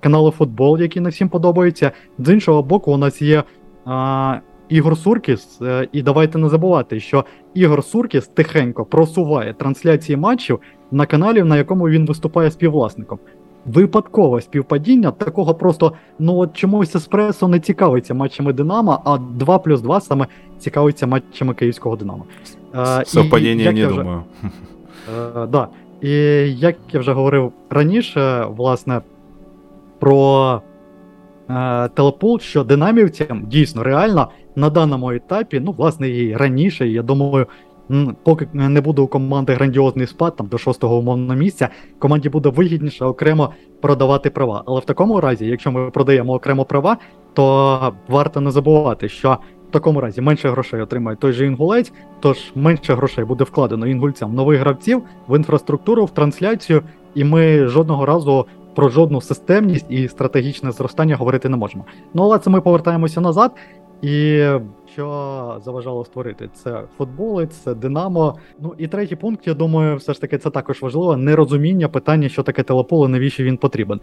канали 0.00 0.30
футбол, 0.30 0.80
які 0.80 1.00
не 1.00 1.08
всім 1.08 1.28
подобаються. 1.28 1.90
З 2.18 2.32
іншого 2.32 2.62
боку, 2.62 2.92
у 2.92 2.96
нас 2.96 3.22
є 3.22 3.38
е, 3.86 4.40
Ігор 4.68 4.96
Суркіс, 4.96 5.62
е, 5.62 5.88
і 5.92 6.02
давайте 6.02 6.38
не 6.38 6.48
забувати, 6.48 7.00
що 7.00 7.24
Ігор 7.54 7.84
Суркіс 7.84 8.26
тихенько 8.26 8.84
просуває 8.84 9.54
трансляції 9.54 10.16
матчів 10.16 10.60
на 10.90 11.06
каналі, 11.06 11.42
на 11.42 11.56
якому 11.56 11.88
він 11.88 12.06
виступає 12.06 12.50
співвласником. 12.50 13.18
Випадкове 13.66 14.40
співпадіння 14.40 15.10
такого 15.10 15.54
просто 15.54 15.92
ну 16.18 16.36
от 16.36 16.56
чомусь 16.56 16.96
еспресо 16.96 17.48
не 17.48 17.60
цікавиться 17.60 18.14
матчами 18.14 18.52
Динамо, 18.52 19.02
а 19.04 19.18
2 19.18 19.58
плюс 19.58 19.80
2 19.80 20.00
саме 20.00 20.26
цікавиться 20.58 21.06
матчами 21.06 21.54
київського 21.54 21.96
Динамо. 21.96 22.24
Е, 22.74 23.04
Совпадіння, 23.04 23.72
не 23.72 23.86
вже... 23.86 23.96
думаю. 23.96 24.22
Е, 25.36 25.46
да. 25.46 25.68
І 26.00 26.10
як 26.58 26.76
я 26.92 27.00
вже 27.00 27.12
говорив 27.12 27.52
раніше, 27.70 28.46
власне, 28.56 29.00
про 29.98 30.60
е, 31.50 31.88
телепул, 31.88 32.40
що 32.40 32.64
динамівцям 32.64 33.46
дійсно 33.46 33.82
реально 33.82 34.30
на 34.56 34.70
даному 34.70 35.10
етапі, 35.10 35.60
ну, 35.60 35.72
власне, 35.72 36.08
і 36.08 36.36
раніше, 36.36 36.88
я 36.88 37.02
думаю, 37.02 37.46
поки 38.22 38.48
не 38.52 38.80
буде 38.80 39.02
у 39.02 39.06
команди 39.06 39.52
грандіозний 39.52 40.06
спад 40.06 40.36
там 40.36 40.46
до 40.46 40.58
шостого 40.58 40.96
умовного 40.96 41.38
місця, 41.38 41.68
команді 41.98 42.28
буде 42.28 42.48
вигідніше 42.48 43.04
окремо 43.04 43.52
продавати 43.80 44.30
права. 44.30 44.62
Але 44.66 44.80
в 44.80 44.84
такому 44.84 45.20
разі, 45.20 45.46
якщо 45.46 45.72
ми 45.72 45.90
продаємо 45.90 46.32
окремо 46.32 46.64
права, 46.64 46.96
то 47.34 47.94
варто 48.08 48.40
не 48.40 48.50
забувати, 48.50 49.08
що 49.08 49.38
в 49.68 49.72
такому 49.72 50.00
разі 50.00 50.20
менше 50.20 50.50
грошей 50.50 50.80
отримає 50.80 51.16
той 51.16 51.32
же 51.32 51.46
інгулець, 51.46 51.92
тож 52.20 52.52
менше 52.54 52.94
грошей 52.94 53.24
буде 53.24 53.44
вкладено 53.44 53.86
інгульцям 53.86 54.34
нових 54.34 54.60
гравців 54.60 55.02
в 55.28 55.36
інфраструктуру, 55.36 56.04
в 56.04 56.10
трансляцію, 56.10 56.82
і 57.14 57.24
ми 57.24 57.66
жодного 57.66 58.06
разу 58.06 58.46
про 58.76 58.88
жодну 58.88 59.20
системність 59.20 59.86
і 59.88 60.08
стратегічне 60.08 60.72
зростання 60.72 61.16
говорити 61.16 61.48
не 61.48 61.56
можемо. 61.56 61.84
Ну 62.14 62.22
але 62.22 62.38
це 62.38 62.50
ми 62.50 62.60
повертаємося 62.60 63.20
назад. 63.20 63.52
І 64.02 64.46
що 64.92 65.60
заважало 65.64 66.04
створити 66.04 66.50
це 66.54 66.82
футболи, 66.98 67.46
це 67.46 67.74
Динамо. 67.74 68.38
Ну 68.60 68.74
і 68.78 68.86
третій 68.86 69.16
пункт, 69.16 69.46
я 69.46 69.54
думаю, 69.54 69.96
все 69.96 70.12
ж 70.12 70.20
таки 70.20 70.38
це 70.38 70.50
також 70.50 70.82
важливо. 70.82 71.16
Нерозуміння 71.16 71.88
питання, 71.88 72.28
що 72.28 72.42
таке 72.42 72.62
телеполе, 72.62 73.08
навіщо 73.08 73.44
він 73.44 73.56
потрібен. 73.56 74.00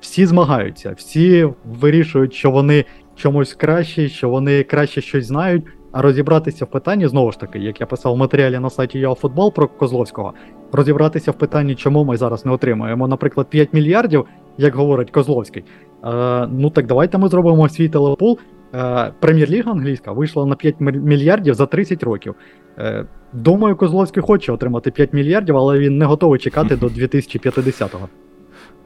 Всі 0.00 0.26
змагаються, 0.26 0.94
всі 0.96 1.48
вирішують, 1.64 2.34
що 2.34 2.50
вони 2.50 2.84
чомусь 3.16 3.54
кращі, 3.54 4.08
що 4.08 4.28
вони 4.28 4.62
краще 4.62 5.00
щось 5.00 5.26
знають. 5.26 5.64
А 5.92 6.02
розібратися 6.02 6.64
в 6.64 6.68
питанні 6.68 7.08
знову 7.08 7.32
ж 7.32 7.40
таки, 7.40 7.58
як 7.58 7.80
я 7.80 7.86
писав 7.86 8.14
в 8.14 8.16
матеріалі 8.16 8.58
на 8.58 8.70
сайті 8.70 8.98
ЮАФутбол 8.98 9.52
про 9.52 9.68
Козловського, 9.68 10.32
розібратися 10.72 11.30
в 11.30 11.34
питанні, 11.34 11.74
чому 11.74 12.04
ми 12.04 12.16
зараз 12.16 12.46
не 12.46 12.52
отримуємо, 12.52 13.08
наприклад, 13.08 13.46
5 13.50 13.72
мільярдів, 13.72 14.24
як 14.58 14.74
говорить 14.74 15.10
Козловський. 15.10 15.64
Е, 16.04 16.46
Ну 16.52 16.70
так 16.70 16.86
давайте 16.86 17.18
ми 17.18 17.28
зробимо 17.28 17.68
свій 17.68 17.88
телепул. 17.88 18.38
Е, 18.74 19.12
Прем'єр-ліга 19.20 19.72
англійська 19.72 20.12
вийшла 20.12 20.46
на 20.46 20.54
5 20.54 20.74
мільярдів 20.80 21.54
за 21.54 21.66
30 21.66 22.02
років. 22.02 22.34
Е, 22.78 23.04
Думаю, 23.32 23.76
Козловський 23.76 24.22
хоче 24.22 24.52
отримати 24.52 24.90
5 24.90 25.12
мільярдів, 25.12 25.56
але 25.56 25.78
він 25.78 25.98
не 25.98 26.04
готовий 26.04 26.40
чекати 26.40 26.76
до 26.76 26.86
2050-го. 26.86 28.08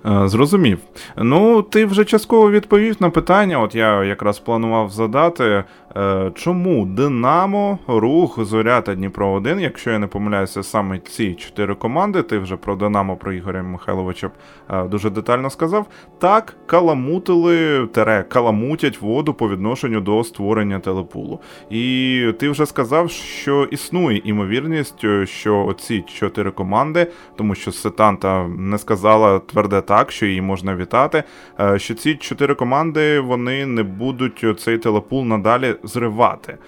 Е, 0.07 0.29
зрозумів. 0.29 0.79
Ну, 1.17 1.63
ти 1.63 1.85
вже 1.87 2.05
частково 2.05 2.51
відповів 2.51 2.97
на 3.01 3.11
питання. 3.11 3.61
От 3.61 3.75
я 3.75 4.05
якраз 4.05 4.39
планував 4.39 4.91
задати, 4.91 5.65
е, 5.97 6.31
чому 6.35 6.87
Динамо, 6.87 7.79
Рух, 7.87 8.45
Зоря 8.45 8.81
та 8.81 8.95
Дніпро 8.95 9.33
1, 9.33 9.61
якщо 9.61 9.91
я 9.91 9.99
не 9.99 10.07
помиляюся, 10.07 10.63
саме 10.63 10.99
ці 10.99 11.35
чотири 11.35 11.75
команди, 11.75 12.23
ти 12.23 12.39
вже 12.39 12.57
про 12.57 12.77
Динамо, 12.77 13.17
про 13.17 13.33
Ігоря 13.33 13.63
Михайловича 13.63 14.31
е, 14.71 14.85
дуже 14.85 15.11
детально 15.11 15.51
сказав. 15.51 15.87
Так 16.19 16.57
каламутили, 16.67 17.87
тере, 17.87 18.25
каламутять 18.29 19.01
воду 19.01 19.35
по 19.35 19.49
відношенню 19.49 20.01
до 20.01 20.25
створення 20.25 20.79
телепулу. 20.79 21.41
І 21.71 22.25
ти 22.39 22.51
вже 22.51 22.67
сказав, 22.67 23.11
що 23.11 23.65
існує 23.65 24.23
імовірність, 24.25 25.05
що 25.25 25.65
оці 25.67 26.05
чотири 26.19 26.51
команди, 26.51 27.07
тому 27.37 27.55
що 27.55 27.73
Сетанта 27.73 28.49
не 28.49 28.79
сказала 28.79 29.39
тверде 29.39 29.81
так, 29.91 30.13
що 30.13 30.27
її 30.27 30.43
можна 30.43 30.77
вітати. 30.77 31.23
Е, 31.61 31.79
що 31.79 31.95
ці 31.95 32.15
чотири 32.15 32.55
команди 32.55 33.21
вони 33.21 33.67
не 33.67 33.83
будуть 33.83 34.45
цей 34.61 34.79
телепул 34.79 35.25
надалі 35.25 35.75
зривати. 35.83 36.59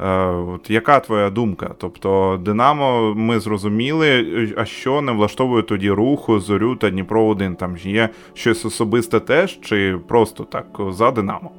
Е, 0.00 0.26
от 0.26 0.70
Яка 0.70 1.00
твоя 1.00 1.30
думка? 1.30 1.70
Тобто 1.78 2.40
Динамо, 2.44 3.14
ми 3.16 3.40
зрозуміли, 3.40 4.54
а 4.56 4.64
що 4.64 5.02
не 5.02 5.12
влаштовує 5.12 5.62
тоді 5.62 5.90
руху, 5.90 6.40
зорю 6.40 6.76
та 6.76 6.90
Дніпро 6.90 7.24
1 7.24 7.56
Там 7.56 7.76
є 7.76 8.08
щось 8.34 8.64
особисте 8.64 9.20
теж, 9.20 9.60
чи 9.60 9.98
просто 10.08 10.44
так 10.44 10.66
за 10.90 11.10
Динамо? 11.10 11.50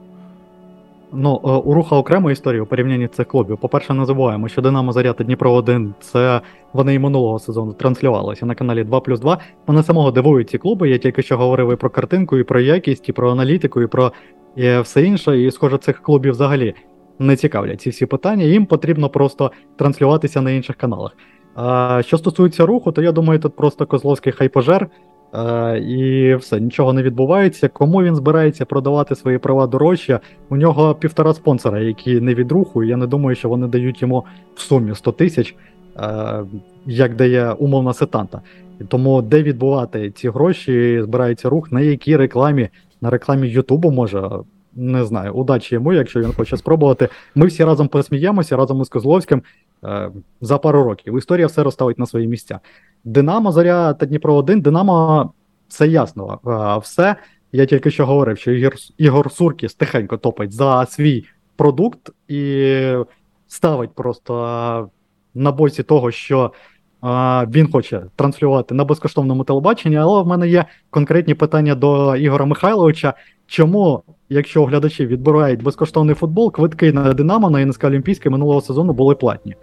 Ну, 1.15 1.41
е, 1.45 1.47
у 1.47 1.73
руха 1.73 1.95
окрема 1.95 2.31
історія 2.31 2.63
у 2.63 2.65
порівнянні 2.65 3.07
цих 3.07 3.27
клубів. 3.27 3.57
По-перше, 3.57 3.93
не 3.93 4.05
забуваємо, 4.05 4.47
що 4.47 4.61
Динамо 4.61 4.91
Заря 4.91 5.13
та 5.13 5.23
Дніпро 5.23 5.53
1 5.53 5.93
це 5.99 6.41
вони 6.73 6.93
і 6.93 6.99
минулого 6.99 7.39
сезону 7.39 7.73
транслювалися 7.73 8.45
на 8.45 8.55
каналі 8.55 8.83
2 8.83 8.99
плюс 8.99 9.19
2. 9.19 9.37
Вони 9.67 9.83
самого 9.83 10.11
дивують 10.11 10.49
ці 10.49 10.57
клуби. 10.57 10.89
Я 10.89 10.97
тільки 10.97 11.21
що 11.21 11.37
говорив 11.37 11.73
і 11.73 11.75
про 11.75 11.89
картинку, 11.89 12.37
і 12.37 12.43
про 12.43 12.59
якість, 12.59 13.09
і 13.09 13.11
про 13.11 13.31
аналітику, 13.31 13.81
і 13.81 13.87
про 13.87 14.11
і 14.55 14.79
все 14.79 15.03
інше. 15.03 15.41
І, 15.41 15.51
схоже, 15.51 15.77
цих 15.77 16.01
клубів 16.01 16.31
взагалі 16.31 16.73
не 17.19 17.35
цікавлять 17.35 17.81
ці 17.81 17.89
всі 17.89 18.05
питання. 18.05 18.43
Їм 18.43 18.65
потрібно 18.65 19.09
просто 19.09 19.51
транслюватися 19.75 20.41
на 20.41 20.51
інших 20.51 20.75
каналах. 20.75 21.17
А 21.55 22.01
що 22.05 22.17
стосується 22.17 22.65
руху, 22.65 22.91
то 22.91 23.01
я 23.01 23.11
думаю, 23.11 23.39
тут 23.39 23.55
просто 23.55 23.85
Козловський 23.85 24.33
хайпожер. 24.33 24.87
Е, 25.33 25.79
і 25.79 26.35
все, 26.35 26.59
нічого 26.59 26.93
не 26.93 27.03
відбувається. 27.03 27.67
Кому 27.67 28.03
він 28.03 28.15
збирається 28.15 28.65
продавати 28.65 29.15
свої 29.15 29.37
права 29.37 29.67
дорожче? 29.67 30.19
У 30.49 30.55
нього 30.55 30.95
півтора 30.95 31.33
спонсора, 31.33 31.79
які 31.79 32.19
не 32.19 32.33
від 32.33 32.51
руху. 32.51 32.83
Я 32.83 32.97
не 32.97 33.07
думаю, 33.07 33.35
що 33.35 33.49
вони 33.49 33.67
дають 33.67 34.01
йому 34.01 34.25
в 34.55 34.61
сумі 34.61 34.95
100 34.95 35.11
тисяч, 35.11 35.55
е, 35.97 36.43
як 36.85 37.15
дає 37.15 37.51
умовна 37.51 37.93
сетанта. 37.93 38.41
Тому 38.87 39.21
де 39.21 39.43
відбувати 39.43 40.11
ці 40.11 40.29
гроші, 40.29 41.01
збирається 41.03 41.49
рух, 41.49 41.71
на 41.71 41.81
якій 41.81 42.17
рекламі, 42.17 42.69
на 43.01 43.09
рекламі 43.09 43.47
Ютубу 43.47 43.91
може. 43.91 44.29
Не 44.75 45.05
знаю, 45.05 45.33
удачі 45.33 45.75
йому, 45.75 45.93
якщо 45.93 46.19
він 46.19 46.33
хоче 46.33 46.57
спробувати. 46.57 47.09
Ми 47.35 47.45
всі 47.45 47.63
разом 47.63 47.87
посміємося 47.87 48.57
разом 48.57 48.81
із 48.81 48.89
Козловським 48.89 49.41
е, 49.83 50.11
за 50.41 50.57
пару 50.57 50.83
років. 50.83 51.17
Історія 51.17 51.47
все 51.47 51.63
розставить 51.63 51.99
на 51.99 52.05
свої 52.05 52.27
місця. 52.27 52.59
Динамо, 53.03 53.51
Заря 53.51 53.93
та 53.93 54.05
Дніпро 54.05 54.35
1 54.35 54.61
Динамо 54.61 55.33
це 55.67 55.87
ясно. 55.87 56.39
Все. 56.83 57.15
Я 57.51 57.65
тільки 57.65 57.91
що 57.91 58.05
говорив, 58.05 58.37
що 58.37 58.51
Ігор, 58.51 58.73
Ігор 58.97 59.31
Суркіс 59.31 59.73
тихенько 59.73 60.17
топить 60.17 60.51
за 60.51 60.85
свій 60.85 61.25
продукт 61.55 62.09
і 62.27 62.93
ставить 63.47 63.95
просто 63.95 64.89
на 65.33 65.51
боці 65.51 65.83
того, 65.83 66.11
що 66.11 66.51
він 67.47 67.71
хоче 67.71 68.03
транслювати 68.15 68.75
на 68.75 68.85
безкоштовному 68.85 69.43
телебаченні, 69.43 69.95
але 69.95 70.23
в 70.23 70.27
мене 70.27 70.47
є 70.47 70.65
конкретні 70.89 71.33
питання 71.33 71.75
до 71.75 72.15
Ігора 72.15 72.45
Михайловича. 72.45 73.13
Чому, 73.47 74.03
якщо 74.29 74.65
глядачі 74.65 75.05
відбирають 75.05 75.63
безкоштовний 75.63 76.15
футбол, 76.15 76.51
квитки 76.51 76.93
на 76.93 77.13
Динамо 77.13 77.49
на 77.49 77.65
НСК 77.65 77.83
Олімпійське 77.83 78.29
минулого 78.29 78.61
сезону 78.61 78.93
були 78.93 79.15
платні? 79.15 79.55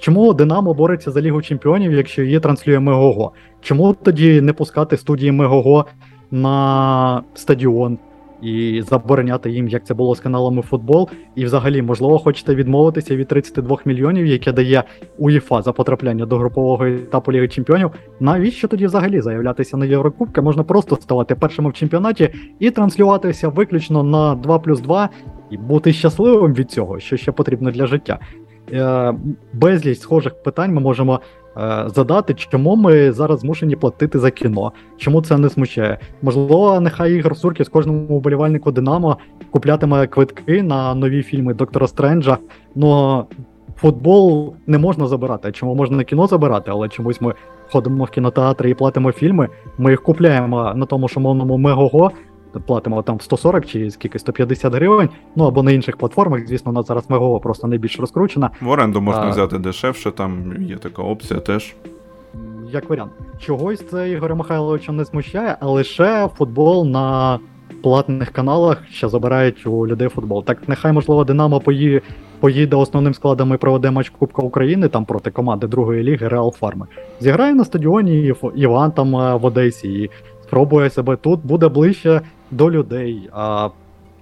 Чому 0.00 0.34
Динамо 0.34 0.74
бореться 0.74 1.10
за 1.10 1.20
Лігу 1.20 1.42
Чемпіонів, 1.42 1.92
якщо 1.92 2.22
її 2.22 2.40
транслює 2.40 2.80
Мегого? 2.80 3.32
Чому 3.60 3.94
тоді 4.02 4.40
не 4.40 4.52
пускати 4.52 4.96
студії 4.96 5.32
Мегого 5.32 5.86
на 6.30 7.22
стадіон 7.34 7.98
і 8.42 8.82
забороняти 8.82 9.50
їм, 9.50 9.68
як 9.68 9.86
це 9.86 9.94
було 9.94 10.14
з 10.14 10.20
каналами 10.20 10.62
футбол? 10.62 11.08
І 11.34 11.44
взагалі, 11.44 11.82
можливо, 11.82 12.18
хочете 12.18 12.54
відмовитися 12.54 13.16
від 13.16 13.28
32 13.28 13.78
мільйонів, 13.84 14.26
яке 14.26 14.52
дає 14.52 14.84
УЄФА 15.18 15.62
за 15.62 15.72
потрапляння 15.72 16.26
до 16.26 16.38
групового 16.38 16.86
етапу 16.86 17.32
Ліги 17.32 17.48
Чемпіонів? 17.48 17.90
Навіщо 18.20 18.68
тоді 18.68 18.86
взагалі 18.86 19.20
заявлятися 19.20 19.76
на 19.76 19.86
Єврокубки? 19.86 20.40
Можна 20.40 20.62
просто 20.62 20.96
ставати 20.96 21.34
першими 21.34 21.70
в 21.70 21.72
чемпіонаті 21.72 22.28
і 22.58 22.70
транслюватися 22.70 23.48
виключно 23.48 24.02
на 24.02 24.34
2 24.34 24.58
плюс 24.58 24.80
2 24.80 25.08
і 25.50 25.56
бути 25.56 25.92
щасливим 25.92 26.54
від 26.54 26.70
цього, 26.70 27.00
що 27.00 27.16
ще 27.16 27.32
потрібно 27.32 27.70
для 27.70 27.86
життя. 27.86 28.18
Е, 28.72 29.14
безліч 29.52 29.98
схожих 29.98 30.42
питань 30.42 30.74
ми 30.74 30.80
можемо 30.80 31.20
е, 31.56 31.84
задати, 31.86 32.34
чому 32.34 32.76
ми 32.76 33.12
зараз 33.12 33.40
змушені 33.40 33.76
платити 33.76 34.18
за 34.18 34.30
кіно, 34.30 34.72
чому 34.96 35.22
це 35.22 35.38
не 35.38 35.48
смущає. 35.48 35.98
Можливо, 36.22 36.80
нехай 36.80 37.14
Ігор 37.14 37.36
Суркіс 37.36 37.68
кожному 37.68 38.18
вболівальнику 38.18 38.72
Динамо 38.72 39.18
куплятиме 39.50 40.06
квитки 40.06 40.62
на 40.62 40.94
нові 40.94 41.22
фільми 41.22 41.54
Доктора 41.54 41.86
Стренджа. 41.86 42.38
Ну 42.74 43.24
футбол 43.76 44.54
не 44.66 44.78
можна 44.78 45.06
забирати. 45.06 45.52
Чому 45.52 45.74
можна 45.74 45.96
на 45.96 46.04
кіно 46.04 46.26
забирати, 46.26 46.70
але 46.70 46.88
чомусь 46.88 47.20
ми 47.20 47.34
ходимо 47.72 48.04
в 48.04 48.10
кінотеатри 48.10 48.70
і 48.70 48.74
платимо 48.74 49.12
фільми. 49.12 49.48
Ми 49.78 49.90
їх 49.90 50.02
купляємо 50.02 50.72
на 50.74 50.86
тому 50.86 51.08
ж 51.08 51.20
мовному 51.20 51.58
Мегого, 51.58 52.10
платимо 52.60 53.02
там 53.02 53.20
140 53.20 53.66
чи 53.66 53.90
скільки 53.90 54.18
150 54.18 54.74
гривень. 54.74 55.08
Ну 55.36 55.44
або 55.44 55.62
на 55.62 55.72
інших 55.72 55.96
платформах. 55.96 56.46
Звісно, 56.46 56.70
у 56.70 56.74
нас 56.74 56.86
зараз 56.86 57.10
Мегова 57.10 57.38
просто 57.38 57.66
найбільш 57.66 58.00
розкручена. 58.00 58.50
В 58.60 58.68
оренду 58.68 59.00
можна 59.00 59.22
а, 59.22 59.30
взяти 59.30 59.58
дешевше, 59.58 60.10
там 60.10 60.54
є 60.60 60.76
така 60.76 61.02
опція 61.02 61.40
теж. 61.40 61.74
Як 62.70 62.90
варіант, 62.90 63.12
чогось 63.38 63.88
це 63.88 64.10
Ігоря 64.10 64.34
Михайловича 64.34 64.92
не 64.92 65.04
смущає, 65.04 65.56
а 65.60 65.66
лише 65.66 66.28
футбол 66.36 66.86
на 66.86 67.38
платних 67.82 68.30
каналах 68.30 68.82
ще 68.90 69.08
забирають 69.08 69.66
у 69.66 69.86
людей 69.86 70.08
футбол. 70.08 70.44
Так 70.44 70.68
нехай, 70.68 70.92
можливо, 70.92 71.24
Динамо 71.24 71.60
пої... 71.60 72.02
поїде 72.40 72.76
основним 72.76 73.14
складом 73.14 73.54
і 73.54 73.56
проведе 73.56 73.90
матч 73.90 74.08
Кубка 74.08 74.42
України 74.42 74.88
там 74.88 75.04
проти 75.04 75.30
команди 75.30 75.66
другої 75.66 76.02
ліги 76.02 76.28
Реал 76.28 76.52
Фарми. 76.52 76.86
Зіграє 77.20 77.54
на 77.54 77.64
стадіоні 77.64 78.34
Іван 78.54 78.92
там 78.92 79.16
е, 79.16 79.36
в 79.36 79.44
Одесі 79.44 79.88
і 79.88 80.10
спробує 80.42 80.90
себе 80.90 81.16
тут, 81.16 81.46
буде 81.46 81.68
ближче 81.68 82.20
до 82.54 82.70
людей. 82.70 83.30
А 83.32 83.70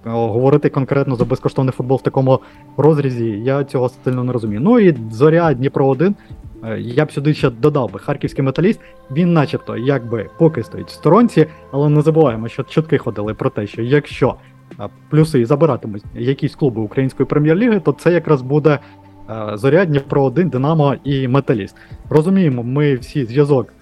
говорити 0.05 0.69
конкретно 0.69 1.15
за 1.15 1.25
безкоштовний 1.25 1.71
футбол 1.71 1.97
в 1.97 2.01
такому 2.01 2.39
розрізі, 2.77 3.25
я 3.25 3.63
цього 3.63 3.89
сильно 3.89 4.23
не 4.23 4.33
розумію. 4.33 4.61
Ну 4.61 4.79
і 4.79 4.95
Зоря 5.11 5.53
Дніпро 5.53 5.87
1 5.87 6.15
е, 6.63 6.79
я 6.79 7.05
б 7.05 7.11
сюди 7.11 7.33
ще 7.33 7.49
додав 7.49 7.91
би 7.91 7.99
харківський 7.99 8.43
металіст, 8.43 8.79
він 9.11 9.33
начебто 9.33 9.77
якби 9.77 10.29
поки 10.37 10.63
стоїть 10.63 10.87
в 10.87 10.91
сторонці, 10.91 11.47
але 11.71 11.89
не 11.89 12.01
забуваємо, 12.01 12.47
що 12.47 12.63
чутки 12.63 12.97
ходили 12.97 13.33
про 13.33 13.49
те, 13.49 13.67
що 13.67 13.81
якщо 13.81 14.35
е, 14.79 14.89
плюси 15.09 15.45
забиратимуть 15.45 16.03
якісь 16.15 16.55
клуби 16.55 16.81
української 16.81 17.27
прем'єр-ліги, 17.27 17.79
то 17.79 17.91
це 17.91 18.13
якраз 18.13 18.41
буде 18.41 18.79
е, 19.29 19.57
Зоря, 19.57 19.85
Дніпро 19.85 20.23
1 20.23 20.49
Динамо 20.49 20.95
і 21.03 21.27
Металіст. 21.27 21.75
Розуміємо, 22.09 22.63
ми 22.63 22.95
всі 22.95 23.25
зв'язок. 23.25 23.73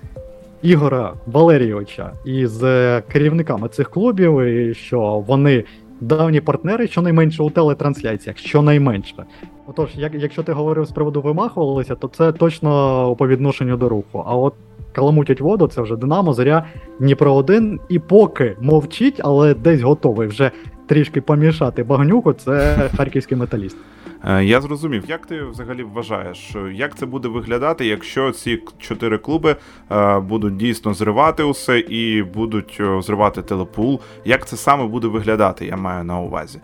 Ігора 0.62 1.14
Валерійовича 1.26 2.12
із 2.26 2.64
керівниками 3.12 3.68
цих 3.68 3.90
клубів, 3.90 4.42
і 4.42 4.74
що 4.74 5.24
вони 5.28 5.64
давні 6.02 6.42
партнери, 6.42 6.88
щонайменше 6.88 7.44
у 7.44 7.50
телетрансляціях, 7.50 8.38
щонайменше. 8.38 9.24
Отож, 9.68 9.90
як, 9.96 10.14
якщо 10.16 10.44
ти 10.44 10.52
говорив 10.52 10.86
з 10.86 10.92
приводу 10.92 11.22
вимахувалися, 11.22 11.96
то 11.96 12.08
це 12.08 12.32
точно 12.32 13.16
по 13.16 13.28
відношенню 13.28 13.78
до 13.78 13.90
руху. 13.90 14.24
А 14.28 14.36
от 14.36 14.54
каламутять 14.92 15.42
воду, 15.42 15.68
це 15.68 15.82
вже 15.82 15.96
Динамо, 15.96 16.34
Зоря, 16.34 16.66
Дніпро 17.00 17.34
1 17.34 17.80
і 17.90 18.00
поки 18.00 18.56
мовчить, 18.62 19.22
але 19.24 19.54
десь 19.54 19.82
готовий 19.82 20.28
вже 20.28 20.52
трішки 20.88 21.22
помішати 21.22 21.84
багнюку, 21.84 22.34
це 22.34 22.78
харківський 22.98 23.38
металіст. 23.38 23.78
Е, 24.28 24.44
я 24.44 24.62
зрозумів, 24.62 25.04
як 25.08 25.26
ти 25.26 25.44
взагалі 25.44 25.84
вважаєш, 25.84 26.56
як 26.74 26.96
це 26.96 27.06
буде 27.06 27.28
виглядати, 27.28 27.86
якщо 27.86 28.32
ці 28.32 28.64
чотири 28.80 29.18
клуби 29.18 29.56
е, 29.92 30.20
будуть 30.20 30.58
дійсно 30.58 30.94
зривати 30.94 31.44
усе 31.44 31.80
і 31.80 32.24
будуть 32.24 32.78
е, 32.80 33.02
зривати 33.02 33.42
телепул? 33.42 34.00
Як 34.26 34.48
це 34.48 34.58
саме 34.58 34.88
буде 34.88 35.08
виглядати? 35.08 35.66
Я 35.66 35.78
маю 35.78 36.04
на 36.04 36.20
увазі. 36.20 36.60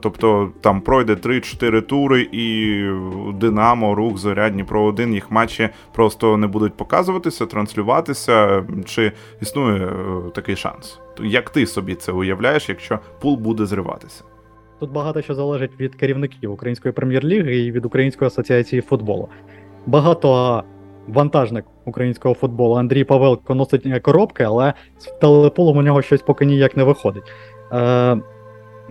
Тобто 0.00 0.52
там 0.60 0.80
пройде 0.80 1.14
3-4 1.14 1.82
тури, 1.82 2.28
і 2.32 2.82
Динамо, 3.34 3.94
Рух, 3.94 4.18
Зоря, 4.18 4.50
Дніпро 4.50 4.82
1 4.82 5.14
їх 5.14 5.30
матчі 5.30 5.68
просто 5.92 6.36
не 6.36 6.46
будуть 6.46 6.76
показуватися, 6.76 7.46
транслюватися. 7.46 8.64
Чи 8.84 9.12
існує 9.40 9.92
такий 10.34 10.56
шанс? 10.56 10.98
Як 11.22 11.50
ти 11.50 11.66
собі 11.66 11.94
це 11.94 12.12
уявляєш, 12.12 12.68
якщо 12.68 12.98
пул 13.20 13.36
буде 13.36 13.66
зриватися? 13.66 14.24
Тут 14.80 14.90
багато 14.90 15.22
що 15.22 15.34
залежить 15.34 15.80
від 15.80 15.94
керівників 15.94 16.52
Української 16.52 16.92
прем'єр-ліги 16.92 17.56
і 17.56 17.72
від 17.72 17.84
Української 17.84 18.26
асоціації 18.26 18.82
футболу. 18.82 19.28
Багато 19.86 20.62
вантажник 21.08 21.64
українського 21.84 22.34
футболу 22.34 22.74
Андрій 22.74 23.04
Павелко 23.04 23.54
носить 23.54 24.02
коробки, 24.02 24.44
але 24.44 24.74
з 24.98 25.06
телеполом 25.06 25.76
у 25.76 25.82
нього 25.82 26.02
щось 26.02 26.22
поки 26.22 26.46
ніяк 26.46 26.76
не 26.76 26.84
виходить. 26.84 27.32
Е, 27.72 28.18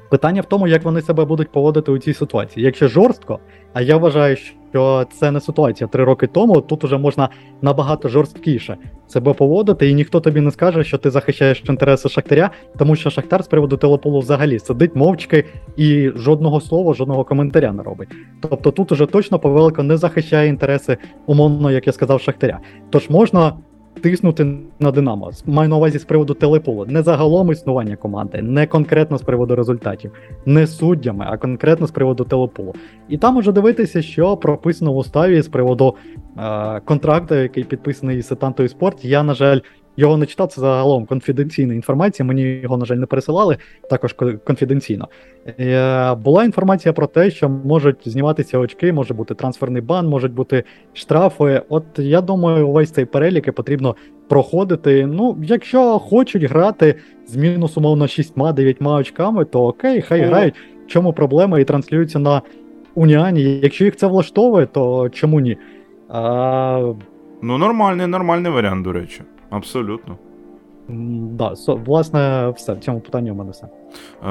Питання 0.10 0.42
в 0.42 0.46
тому, 0.46 0.68
як 0.68 0.84
вони 0.84 1.02
себе 1.02 1.26
будуть 1.26 1.52
поводити 1.52 1.92
у 1.92 1.98
цій 1.98 2.14
ситуації. 2.14 2.66
Якщо 2.66 2.88
жорстко, 2.88 3.40
а 3.74 3.82
я 3.82 3.98
вважаю, 3.98 4.36
що 4.70 5.06
це 5.20 5.32
не 5.32 5.40
ситуація 5.40 5.88
три 5.88 6.04
роки 6.04 6.28
тому, 6.28 6.62
тут 6.62 6.84
уже 6.84 6.98
можна 6.98 7.30
набагато 7.62 8.10
жорсткіше 8.10 8.78
себе 9.08 9.34
поводити, 9.34 9.90
і 9.90 9.94
ніхто 9.94 10.20
тобі 10.20 10.42
не 10.42 10.52
скаже, 10.52 10.84
що 10.84 10.98
ти 10.98 11.10
захищаєш 11.10 11.64
інтереси 11.70 12.10
Шахтаря, 12.10 12.50
тому 12.78 12.96
що 12.96 13.10
Шахтар 13.10 13.44
з 13.44 13.48
приводу 13.48 13.78
телеполу 13.78 14.20
взагалі 14.20 14.60
сидить 14.60 14.96
мовчки 14.96 15.46
і 15.78 16.10
жодного 16.16 16.62
слова, 16.62 16.94
жодного 16.94 17.24
коментаря 17.24 17.72
не 17.72 17.84
робить. 17.84 18.10
Тобто 18.42 18.72
тут 18.72 18.92
уже 18.92 19.06
точно 19.06 19.40
Павелко 19.40 19.84
не 19.84 19.98
захищає 19.98 20.50
інтереси, 20.50 20.98
умовно, 21.26 21.72
як 21.72 21.88
я 21.88 21.94
сказав, 21.94 22.22
Шахтаря. 22.22 22.60
Тож 22.90 23.10
можна 23.10 23.54
тиснути 24.02 24.58
на 24.80 24.92
Динамо. 24.92 25.32
Маю 25.46 25.70
на 25.70 25.76
увазі 25.76 26.00
з 26.00 26.04
приводу 26.04 26.34
телепулу. 26.34 26.86
Не 26.86 27.02
загалом 27.02 27.52
існування 27.52 27.96
команди, 27.96 28.42
не 28.42 28.68
конкретно 28.68 29.18
з 29.18 29.22
приводу 29.22 29.56
результатів, 29.56 30.12
не 30.46 30.68
суддями, 30.68 31.26
а 31.30 31.38
конкретно 31.38 31.88
з 31.88 31.92
приводу 31.92 32.24
телепулу. 32.24 32.76
І 33.10 33.18
там 33.18 33.38
уже 33.38 33.52
дивитися, 33.52 34.02
що 34.02 34.38
прописано 34.38 34.94
в 34.94 34.98
уставі 34.98 35.42
з 35.42 35.48
приводу 35.48 35.96
е- 36.38 36.80
контракту, 36.86 37.36
який 37.36 37.64
підписаний 37.64 38.22
Сетантою 38.22 38.70
Спорт. 38.70 39.06
Я, 39.06 39.24
на 39.24 39.34
жаль, 39.34 39.60
його 39.98 40.18
не 40.18 40.26
читав, 40.26 40.48
це 40.48 40.62
загалом 40.62 41.06
конфіденційна 41.06 41.74
інформація. 41.74 42.26
Мені 42.26 42.42
його, 42.42 42.78
на 42.78 42.86
жаль, 42.86 42.96
не 42.96 43.06
пересилали, 43.06 43.58
також 43.90 44.16
конфіденційно. 44.44 45.08
Е, 45.60 46.16
була 46.16 46.44
інформація 46.44 46.94
про 46.94 47.08
те, 47.08 47.32
що 47.32 47.50
можуть 47.50 47.98
зніматися 48.06 48.60
очки, 48.60 48.94
може 48.94 49.14
бути 49.14 49.36
трансферний 49.36 49.82
бан, 49.82 50.08
можуть 50.08 50.34
бути 50.34 50.64
штрафи. 50.94 51.62
От 51.70 51.86
я 51.98 52.22
думаю, 52.22 52.68
увесь 52.68 52.92
цей 52.92 53.06
перелік 53.06 53.54
потрібно 53.54 53.96
проходити. 54.30 55.06
Ну, 55.06 55.38
якщо 55.44 56.00
хочуть 56.00 56.44
грати 56.44 56.96
з 57.28 57.36
мінус, 57.36 57.78
умовно, 57.78 58.06
6-9 58.06 58.90
очками, 58.90 59.46
то 59.46 59.66
окей, 59.66 60.02
хай 60.02 60.26
О. 60.26 60.28
грають. 60.28 60.56
Чому 60.88 61.14
проблема 61.14 61.60
і 61.60 61.64
транслюються 61.64 62.20
на 62.20 62.42
Уніані. 62.96 63.60
Якщо 63.64 63.86
їх 63.86 63.96
це 63.96 64.08
влаштовує, 64.08 64.66
то 64.66 65.10
чому 65.10 65.40
ні? 65.40 65.58
А... 66.10 66.94
Ну, 67.42 67.58
нормальний, 67.58 68.08
нормальний 68.08 68.52
варіант, 68.52 68.84
до 68.84 68.92
речі. 68.92 69.22
Абсолютно. 69.50 70.18
Да, 70.90 71.54
власне, 71.68 72.54
все 72.56 72.74
в 72.74 72.80
цьому 72.80 73.00
питанні 73.00 73.32
у 73.32 73.36
мене 73.36 73.52
все. 73.52 73.68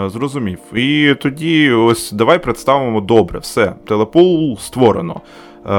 Е, 0.04 0.08
зрозумів. 0.08 0.58
І 0.74 1.14
тоді 1.14 1.70
ось 1.70 2.12
давай 2.12 2.42
представимо 2.42 3.00
добре, 3.00 3.38
все. 3.38 3.72
Телепул 3.86 4.56
створено. 4.56 5.20
Е, 5.66 5.72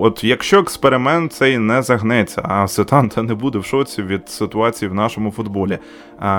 От 0.00 0.24
якщо 0.24 0.58
експеримент 0.60 1.32
цей 1.32 1.58
не 1.58 1.82
загнеться, 1.82 2.42
а 2.44 2.68
Сетанта 2.68 3.22
не 3.22 3.34
буде 3.34 3.58
в 3.58 3.64
шоці 3.64 4.02
від 4.02 4.28
ситуації 4.28 4.88
в 4.88 4.94
нашому 4.94 5.30
футболі, 5.30 5.78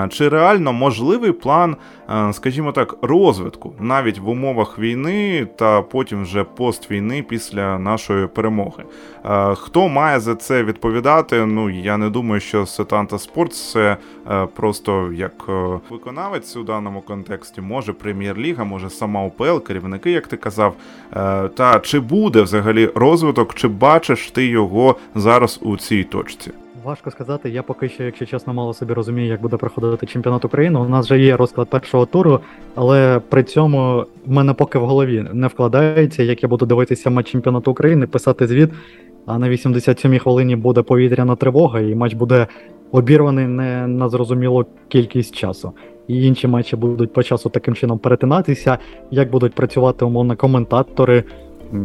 чи 0.08 0.28
реально 0.28 0.72
можливий 0.72 1.32
план, 1.32 1.76
скажімо 2.32 2.72
так, 2.72 2.94
розвитку 3.02 3.74
навіть 3.80 4.18
в 4.18 4.28
умовах 4.28 4.78
війни 4.78 5.46
та 5.56 5.82
потім 5.82 6.22
вже 6.22 6.44
поствійни 6.44 7.22
після 7.22 7.78
нашої 7.78 8.26
перемоги? 8.26 8.84
Хто 9.54 9.88
має 9.88 10.20
за 10.20 10.34
це 10.34 10.64
відповідати? 10.64 11.46
Ну 11.46 11.70
я 11.70 11.96
не 11.96 12.10
думаю, 12.10 12.40
що 12.40 12.66
Сетанта 12.66 13.18
Спорт 13.18 13.54
це 13.54 13.96
е, 14.30 14.46
просто 14.46 15.12
як 15.12 15.32
е, 15.48 15.80
виконавець 15.90 16.56
у 16.56 16.62
даному 16.62 17.00
контексті, 17.00 17.60
може 17.60 17.92
прем'єр-ліга, 17.92 18.64
може 18.64 18.90
сама 18.90 19.24
УПЛ, 19.24 19.58
керівники, 19.58 20.10
як 20.10 20.26
ти 20.26 20.36
казав. 20.36 20.74
Е, 21.16 21.48
Та 21.48 21.80
чи 21.80 22.00
буде 22.00 22.42
взагалі? 22.42 22.90
розвиток, 22.94 23.54
чи 23.54 23.68
бачиш 23.68 24.30
ти 24.30 24.46
його 24.46 24.96
зараз 25.14 25.58
у 25.62 25.76
цій 25.76 26.04
точці? 26.04 26.50
Важко 26.84 27.10
сказати, 27.10 27.50
я 27.50 27.62
поки 27.62 27.88
що, 27.88 28.04
якщо 28.04 28.26
чесно, 28.26 28.54
мало 28.54 28.74
собі 28.74 28.92
розумію, 28.92 29.28
як 29.28 29.42
буде 29.42 29.56
проходити 29.56 30.06
чемпіонат 30.06 30.44
України. 30.44 30.78
У 30.78 30.88
нас 30.88 31.06
вже 31.06 31.18
є 31.20 31.36
розклад 31.36 31.70
першого 31.70 32.06
туру, 32.06 32.40
але 32.74 33.20
при 33.28 33.42
цьому 33.42 34.04
в 34.26 34.32
мене 34.32 34.54
поки 34.54 34.78
в 34.78 34.86
голові 34.86 35.26
не 35.32 35.46
вкладається, 35.46 36.22
як 36.22 36.42
я 36.42 36.48
буду 36.48 36.66
дивитися 36.66 37.10
матч 37.10 37.30
чемпіонату 37.30 37.70
України, 37.70 38.06
писати 38.06 38.46
звіт. 38.46 38.70
А 39.26 39.38
на 39.38 39.48
87-й 39.48 40.18
хвилині 40.18 40.56
буде 40.56 40.82
повітряна 40.82 41.36
тривога, 41.36 41.80
і 41.80 41.94
матч 41.94 42.14
буде 42.14 42.46
обірваний 42.92 43.46
не 43.46 43.86
на 43.86 44.08
зрозумілу 44.08 44.66
кількість 44.88 45.34
часу. 45.34 45.72
І 46.08 46.26
інші 46.26 46.48
матчі 46.48 46.76
будуть 46.76 47.12
по 47.12 47.22
часу 47.22 47.50
таким 47.50 47.74
чином 47.74 47.98
перетинатися, 47.98 48.78
як 49.10 49.30
будуть 49.30 49.54
працювати 49.54 50.04
умовно 50.04 50.36
коментатори. 50.36 51.24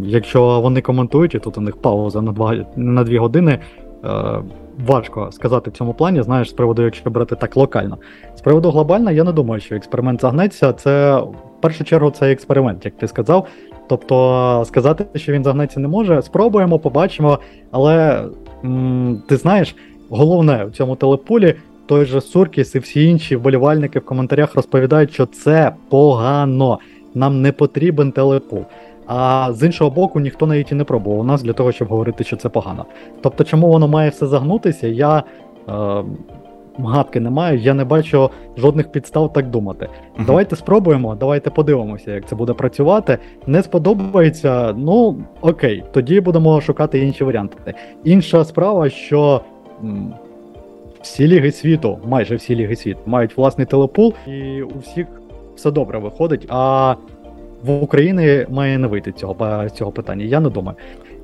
Якщо 0.01 0.61
вони 0.61 0.81
коментують, 0.81 1.35
і 1.35 1.39
тут 1.39 1.57
у 1.57 1.61
них 1.61 1.77
пауза 1.77 2.21
на 2.21 2.31
два 2.31 2.65
на 2.75 3.03
дві 3.03 3.17
години, 3.17 3.59
е, 4.05 4.43
важко 4.85 5.29
сказати 5.31 5.69
в 5.69 5.73
цьому 5.73 5.93
плані, 5.93 6.21
знаєш, 6.21 6.49
з 6.49 6.53
приводу, 6.53 6.81
якщо 6.81 7.09
брати 7.09 7.35
так 7.35 7.57
локально. 7.57 7.97
З 8.35 8.41
приводу 8.41 8.71
глобально, 8.71 9.11
я 9.11 9.23
не 9.23 9.31
думаю, 9.31 9.61
що 9.61 9.75
експеримент 9.75 10.21
загнеться. 10.21 10.73
Це 10.73 11.15
в 11.17 11.61
першу 11.61 11.83
чергу 11.83 12.11
це 12.11 12.31
експеримент, 12.31 12.85
як 12.85 12.97
ти 12.97 13.07
сказав. 13.07 13.47
Тобто 13.89 14.63
сказати, 14.65 15.05
що 15.15 15.31
він 15.31 15.43
загнеться 15.43 15.79
не 15.79 15.87
може, 15.87 16.21
спробуємо, 16.21 16.79
побачимо. 16.79 17.39
Але 17.71 18.25
м 18.63 19.23
ти 19.27 19.37
знаєш, 19.37 19.75
головне 20.09 20.65
в 20.65 20.71
цьому 20.71 20.95
телеполі. 20.95 21.55
Той 21.85 22.05
же 22.05 22.21
Суркіс 22.21 22.75
і 22.75 22.79
всі 22.79 23.05
інші 23.05 23.35
вболівальники 23.35 23.99
в 23.99 24.05
коментарях 24.05 24.55
розповідають, 24.55 25.13
що 25.13 25.25
це 25.25 25.71
погано. 25.89 26.79
Нам 27.15 27.41
не 27.41 27.51
потрібен 27.51 28.11
телепул. 28.11 28.65
А 29.07 29.49
з 29.53 29.65
іншого 29.65 29.89
боку, 29.89 30.19
ніхто 30.19 30.47
навіть 30.47 30.71
і 30.71 30.75
не 30.75 30.83
пробував 30.83 31.19
у 31.19 31.23
нас 31.23 31.43
для 31.43 31.53
того, 31.53 31.71
щоб 31.71 31.87
говорити, 31.87 32.23
що 32.23 32.35
це 32.35 32.49
погано. 32.49 32.85
Тобто, 33.21 33.43
чому 33.43 33.67
воно 33.67 33.87
має 33.87 34.09
все 34.09 34.27
загнутися, 34.27 34.87
я 34.87 35.23
е, 35.69 36.03
гадки 36.79 37.19
не 37.19 37.29
маю, 37.29 37.59
я 37.59 37.73
не 37.73 37.85
бачу 37.85 38.29
жодних 38.57 38.91
підстав 38.91 39.33
так 39.33 39.49
думати. 39.49 39.87
Uh-huh. 39.87 40.25
Давайте 40.25 40.55
спробуємо, 40.55 41.15
давайте 41.15 41.49
подивимося, 41.49 42.11
як 42.11 42.27
це 42.27 42.35
буде 42.35 42.53
працювати. 42.53 43.17
Не 43.47 43.63
сподобається, 43.63 44.73
ну 44.77 45.17
окей, 45.41 45.83
тоді 45.91 46.21
будемо 46.21 46.61
шукати 46.61 46.99
інші 46.99 47.23
варіанти. 47.23 47.73
Інша 48.03 48.45
справа, 48.45 48.89
що 48.89 49.41
всі 51.01 51.27
ліги 51.27 51.51
світу, 51.51 51.99
майже 52.05 52.35
всі 52.35 52.55
ліги 52.55 52.75
світу, 52.75 52.99
мають 53.05 53.37
власний 53.37 53.67
телепул, 53.67 54.13
і 54.27 54.61
у 54.61 54.79
всіх 54.79 55.07
все 55.55 55.71
добре 55.71 55.99
виходить. 55.99 56.45
А 56.49 56.95
в 57.63 57.83
Україні 57.83 58.45
має 58.49 58.77
не 58.77 58.87
вийти 58.87 59.11
цього 59.11 59.69
цього 59.69 59.91
питання. 59.91 60.25
Я 60.25 60.39
не 60.39 60.49
думаю. 60.49 60.77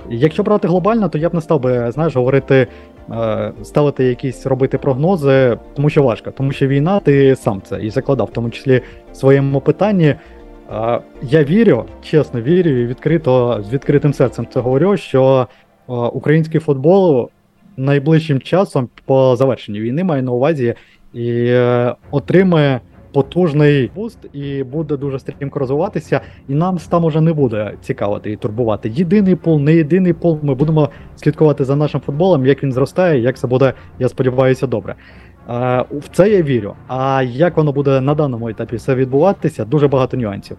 Якщо 0.09 0.43
брати 0.43 0.67
глобально, 0.67 1.09
то 1.09 1.17
я 1.17 1.29
б 1.29 1.33
не 1.33 1.41
став 1.41 1.61
би 1.61 1.91
знаєш, 1.91 2.15
говорити, 2.15 2.67
е, 3.11 3.51
ставити 3.63 4.03
якісь 4.03 4.45
робити 4.45 4.77
прогнози, 4.77 5.57
тому 5.75 5.89
що 5.89 6.03
важко, 6.03 6.31
тому 6.31 6.51
що 6.51 6.67
війна, 6.67 6.99
ти 6.99 7.35
сам 7.35 7.61
це 7.65 7.81
і 7.83 7.89
закладав, 7.89 8.27
в 8.27 8.31
тому 8.31 8.49
числі 8.49 8.81
в 9.11 9.15
своєму 9.15 9.61
питанні. 9.61 10.05
Е, 10.05 10.15
я 11.21 11.43
вірю, 11.43 11.85
чесно 12.01 12.41
вірю, 12.41 12.69
і 12.69 12.85
відкрито 12.85 13.63
з 13.69 13.73
відкритим 13.73 14.13
серцем 14.13 14.47
це 14.53 14.59
говорю, 14.59 14.97
що 14.97 15.47
е, 15.89 15.93
український 15.93 16.59
футбол 16.59 17.29
найближчим 17.77 18.41
часом 18.41 18.89
по 19.05 19.35
завершенню 19.35 19.79
війни 19.79 20.03
має 20.03 20.21
на 20.21 20.31
увазі 20.31 20.73
і 21.13 21.53
отримає 22.11 22.79
потужний 23.13 23.91
буст 23.95 24.19
і 24.33 24.63
буде 24.63 24.97
дуже 24.97 25.19
стрімко 25.19 25.59
розвиватися, 25.59 26.21
і 26.47 26.53
нам 26.53 26.77
там 26.89 27.05
уже 27.05 27.21
не 27.21 27.33
буде 27.33 27.73
цікавити 27.81 28.31
і 28.31 28.35
турбувати. 28.35 28.89
Єдиний 28.89 29.35
пол, 29.35 29.59
не 29.59 29.75
єдиний 29.75 30.13
пол. 30.13 30.39
Ми 30.41 30.55
будемо 30.55 30.89
слідкувати 31.15 31.65
за 31.65 31.75
нашим 31.75 32.01
футболом, 32.01 32.45
як 32.45 32.63
він 32.63 32.71
зростає, 32.71 33.21
як 33.21 33.37
це 33.37 33.47
буде, 33.47 33.73
я 33.99 34.09
сподіваюся, 34.09 34.67
добре. 34.67 34.95
В 35.91 36.03
це 36.11 36.29
я 36.29 36.41
вірю. 36.41 36.73
А 36.87 37.23
як 37.23 37.57
воно 37.57 37.71
буде 37.71 38.01
на 38.01 38.15
даному 38.15 38.49
етапі 38.49 38.75
все 38.75 38.95
відбуватися, 38.95 39.65
дуже 39.65 39.87
багато 39.87 40.17
нюансів. 40.17 40.57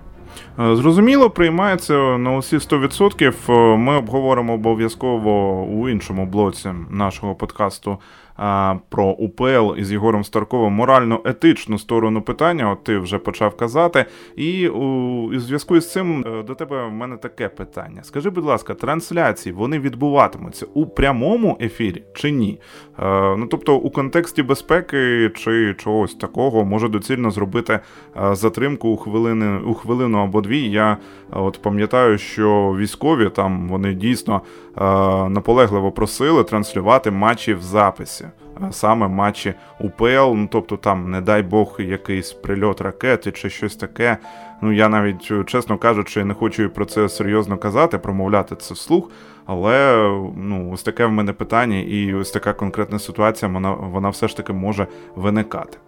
Е, 0.59 0.77
зрозуміло, 0.77 1.31
приймається 1.31 1.95
на 2.19 2.37
усі 2.37 2.57
100%. 2.57 3.35
Е, 3.49 3.77
ми 3.77 3.97
обговоримо 3.97 4.55
обов'язково 4.55 5.63
у 5.63 5.89
іншому 5.89 6.27
блоці 6.27 6.69
нашого 6.91 7.35
подкасту 7.35 7.99
про 8.89 9.05
УПЛ 9.05 9.75
із 9.77 9.93
Єгором 9.93 10.25
Старковим 10.25 10.73
морально-етичну 10.73 11.79
сторону 11.79 12.23
питання. 12.23 12.71
От 12.71 12.85
ти 12.85 12.99
вже 12.99 13.19
почав 13.19 13.57
казати. 13.57 14.05
І 14.37 14.69
у, 14.69 15.39
зв'язку 15.39 15.77
із 15.77 15.93
цим 15.93 16.25
е, 16.27 16.43
до 16.43 16.55
тебе 16.55 16.87
в 16.87 16.93
мене 16.93 17.17
таке 17.17 17.49
питання. 17.49 18.03
Скажи, 18.03 18.31
будь 18.31 18.45
ласка, 18.45 18.75
трансляції 18.75 19.53
вони 19.53 19.79
відбуватимуться 19.79 20.67
у 20.75 20.87
прямому 20.87 21.59
ефірі 21.61 22.03
чи 22.15 22.31
ні? 22.31 22.61
Е, 22.99 23.37
ну 23.37 23.47
тобто, 23.47 23.77
у 23.77 23.91
контексті 23.91 24.43
безпеки 24.43 25.31
чи 25.35 25.75
чогось 25.79 26.15
такого 26.15 26.65
може 26.65 26.89
доцільно 26.89 27.31
зробити 27.31 27.81
е, 28.17 28.35
затримку 28.35 28.89
у 28.89 28.97
хвилини 28.97 29.59
у 29.59 29.75
хвилину 29.75 30.19
або 30.19 30.41
дві. 30.41 30.61
Я 30.61 30.97
от 31.31 31.63
пам'ятаю, 31.63 32.19
що 32.19 32.77
військові 32.79 33.29
там 33.29 33.69
вони 33.69 33.95
дійсно 33.95 34.41
наполегливо 35.31 35.93
просили 35.93 36.45
транслювати 36.45 37.11
матчі 37.11 37.55
в 37.55 37.63
записі 37.63 38.27
саме 38.71 39.09
матчі 39.09 39.55
УПЛ. 39.81 40.35
Ну 40.35 40.49
тобто 40.51 40.77
там, 40.77 41.11
не 41.11 41.21
дай 41.21 41.43
Бог, 41.43 41.77
якийсь 41.79 42.33
прильот 42.33 42.81
ракети 42.81 43.33
чи 43.33 43.51
щось 43.51 43.77
таке. 43.77 44.17
Ну 44.63 44.73
я 44.73 44.89
навіть, 44.89 45.47
чесно 45.47 45.79
кажучи, 45.79 46.25
не 46.25 46.35
хочу 46.35 46.71
про 46.71 46.85
це 46.85 47.09
серйозно 47.09 47.57
казати, 47.57 47.99
промовляти 47.99 48.57
це 48.57 48.75
вслух. 48.75 49.11
Але 49.47 49.97
ну, 50.37 50.71
ось 50.73 50.83
таке 50.83 51.07
в 51.07 51.13
мене 51.13 51.33
питання, 51.33 51.79
і 51.79 52.15
ось 52.15 52.31
така 52.31 52.53
конкретна 52.53 52.99
ситуація, 52.99 53.53
вона, 53.53 53.73
вона 53.73 54.09
все 54.09 54.29
ж 54.29 54.37
таки 54.37 54.53
може 54.53 54.87
виникати. 55.17 55.79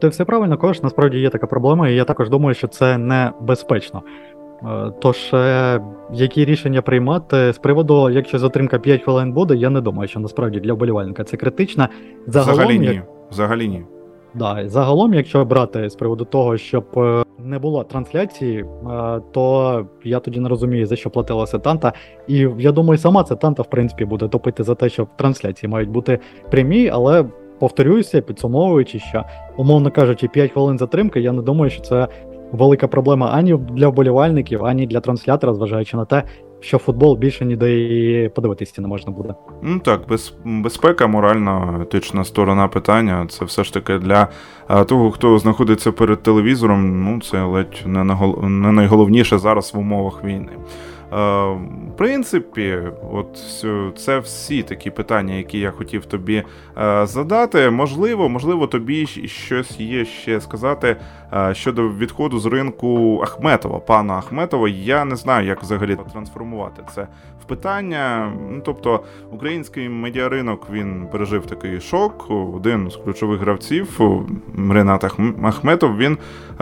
Ти 0.00 0.08
все 0.08 0.24
правильно 0.24 0.58
кажеш, 0.58 0.82
насправді 0.82 1.18
є 1.18 1.30
така 1.30 1.46
проблема, 1.46 1.88
і 1.88 1.94
я 1.94 2.04
також 2.04 2.30
думаю, 2.30 2.54
що 2.54 2.68
це 2.68 2.98
небезпечно. 2.98 4.02
Е, 4.66 4.92
тож, 5.00 5.34
е, 5.34 5.80
які 6.12 6.44
рішення 6.44 6.82
приймати 6.82 7.52
з 7.52 7.58
приводу, 7.58 8.10
якщо 8.10 8.38
затримка 8.38 8.78
5 8.78 9.02
хвилин 9.02 9.32
буде, 9.32 9.56
я 9.56 9.70
не 9.70 9.80
думаю, 9.80 10.08
що 10.08 10.20
насправді 10.20 10.60
для 10.60 10.72
вболівальника 10.72 11.24
це 11.24 11.36
критично. 11.36 11.88
Загалом, 12.26 12.54
Взагалі 12.54 12.78
ні. 12.78 12.86
Як... 12.86 13.04
Взагалі 13.30 13.68
ні. 13.68 13.84
Да, 14.34 14.68
загалом, 14.68 15.14
якщо 15.14 15.44
брати 15.44 15.90
з 15.90 15.94
приводу 15.94 16.24
того, 16.24 16.56
щоб 16.56 16.84
е, 16.96 17.24
не 17.38 17.58
було 17.58 17.84
трансляції, 17.84 18.64
то 19.32 19.86
я 20.04 20.20
тоді 20.20 20.40
не 20.40 20.48
розумію, 20.48 20.86
за 20.86 20.96
що 20.96 21.10
платила 21.10 21.46
Сетанта. 21.46 21.92
І 22.28 22.48
я 22.58 22.72
думаю, 22.72 22.98
сама 22.98 23.24
Сетанта, 23.24 23.62
в 23.62 23.70
принципі, 23.70 24.04
буде 24.04 24.28
топити 24.28 24.62
за 24.62 24.74
те, 24.74 24.88
що 24.88 25.08
трансляції 25.16 25.70
мають 25.70 25.90
бути 25.90 26.18
прямі, 26.50 26.88
але 26.88 27.24
повторююся, 27.58 28.20
підсумовуючи, 28.20 28.98
що, 28.98 29.24
умовно 29.56 29.90
кажучи, 29.90 30.28
5 30.28 30.52
хвилин 30.52 30.78
затримки, 30.78 31.20
я 31.20 31.32
не 31.32 31.42
думаю, 31.42 31.70
що 31.70 31.82
це 31.82 32.08
велика 32.54 32.88
проблема 32.88 33.30
ані 33.32 33.58
для 33.72 33.88
вболівальників, 33.88 34.64
ані 34.64 34.86
для 34.86 35.00
транслятора, 35.00 35.54
зважаючи 35.54 35.96
на 35.96 36.04
те, 36.04 36.22
що 36.60 36.78
футбол 36.78 37.16
більше 37.16 37.44
ніде 37.44 37.72
і 37.80 38.28
подивитися 38.28 38.82
не 38.82 38.88
можна 38.88 39.12
буде. 39.12 39.34
Ну 39.62 39.78
так, 39.78 40.00
без, 40.08 40.34
безпека, 40.44 41.06
морально 41.06 41.78
етична 41.82 42.24
сторона 42.24 42.68
питання. 42.68 43.26
Це 43.28 43.44
все 43.44 43.64
ж 43.64 43.74
таки 43.74 43.98
для 43.98 44.28
а, 44.66 44.84
того, 44.84 45.10
хто 45.10 45.38
знаходиться 45.38 45.92
перед 45.92 46.22
телевізором. 46.22 47.04
Ну 47.04 47.20
це 47.20 47.42
ледь 47.42 47.82
не, 47.86 48.04
не 48.42 48.72
найголовніше 48.72 49.38
зараз 49.38 49.74
в 49.74 49.78
умовах 49.78 50.24
війни. 50.24 50.52
Е, 51.14 51.16
в 51.16 51.96
принципі, 51.96 52.78
от 53.12 53.44
це 53.96 54.18
всі 54.18 54.62
такі 54.62 54.90
питання, 54.90 55.34
які 55.34 55.58
я 55.58 55.70
хотів 55.70 56.04
тобі 56.06 56.42
е, 56.78 57.06
задати. 57.06 57.70
Можливо, 57.70 58.28
можливо, 58.28 58.66
тобі 58.66 59.06
щось 59.26 59.80
є 59.80 60.04
ще 60.04 60.40
сказати 60.40 60.96
е, 61.32 61.54
щодо 61.54 61.88
відходу 61.88 62.38
з 62.38 62.46
ринку 62.46 63.20
Ахметова, 63.22 63.78
пана 63.78 64.14
Ахметова. 64.14 64.68
Я 64.68 65.04
не 65.04 65.16
знаю, 65.16 65.46
як 65.46 65.62
взагалі 65.62 65.96
трансформувати 66.12 66.82
це 66.94 67.06
в 67.44 67.48
питання. 67.48 68.32
Ну, 68.50 68.60
Тобто, 68.64 69.00
український 69.30 69.88
медіаринок 69.88 70.66
він 70.72 71.06
пережив 71.12 71.46
такий 71.46 71.80
шок. 71.80 72.30
Один 72.54 72.90
з 72.90 72.96
ключових 72.96 73.40
гравців, 73.40 74.00
Ренат 74.70 75.04
Ахметов, 75.42 75.96
він 75.96 76.18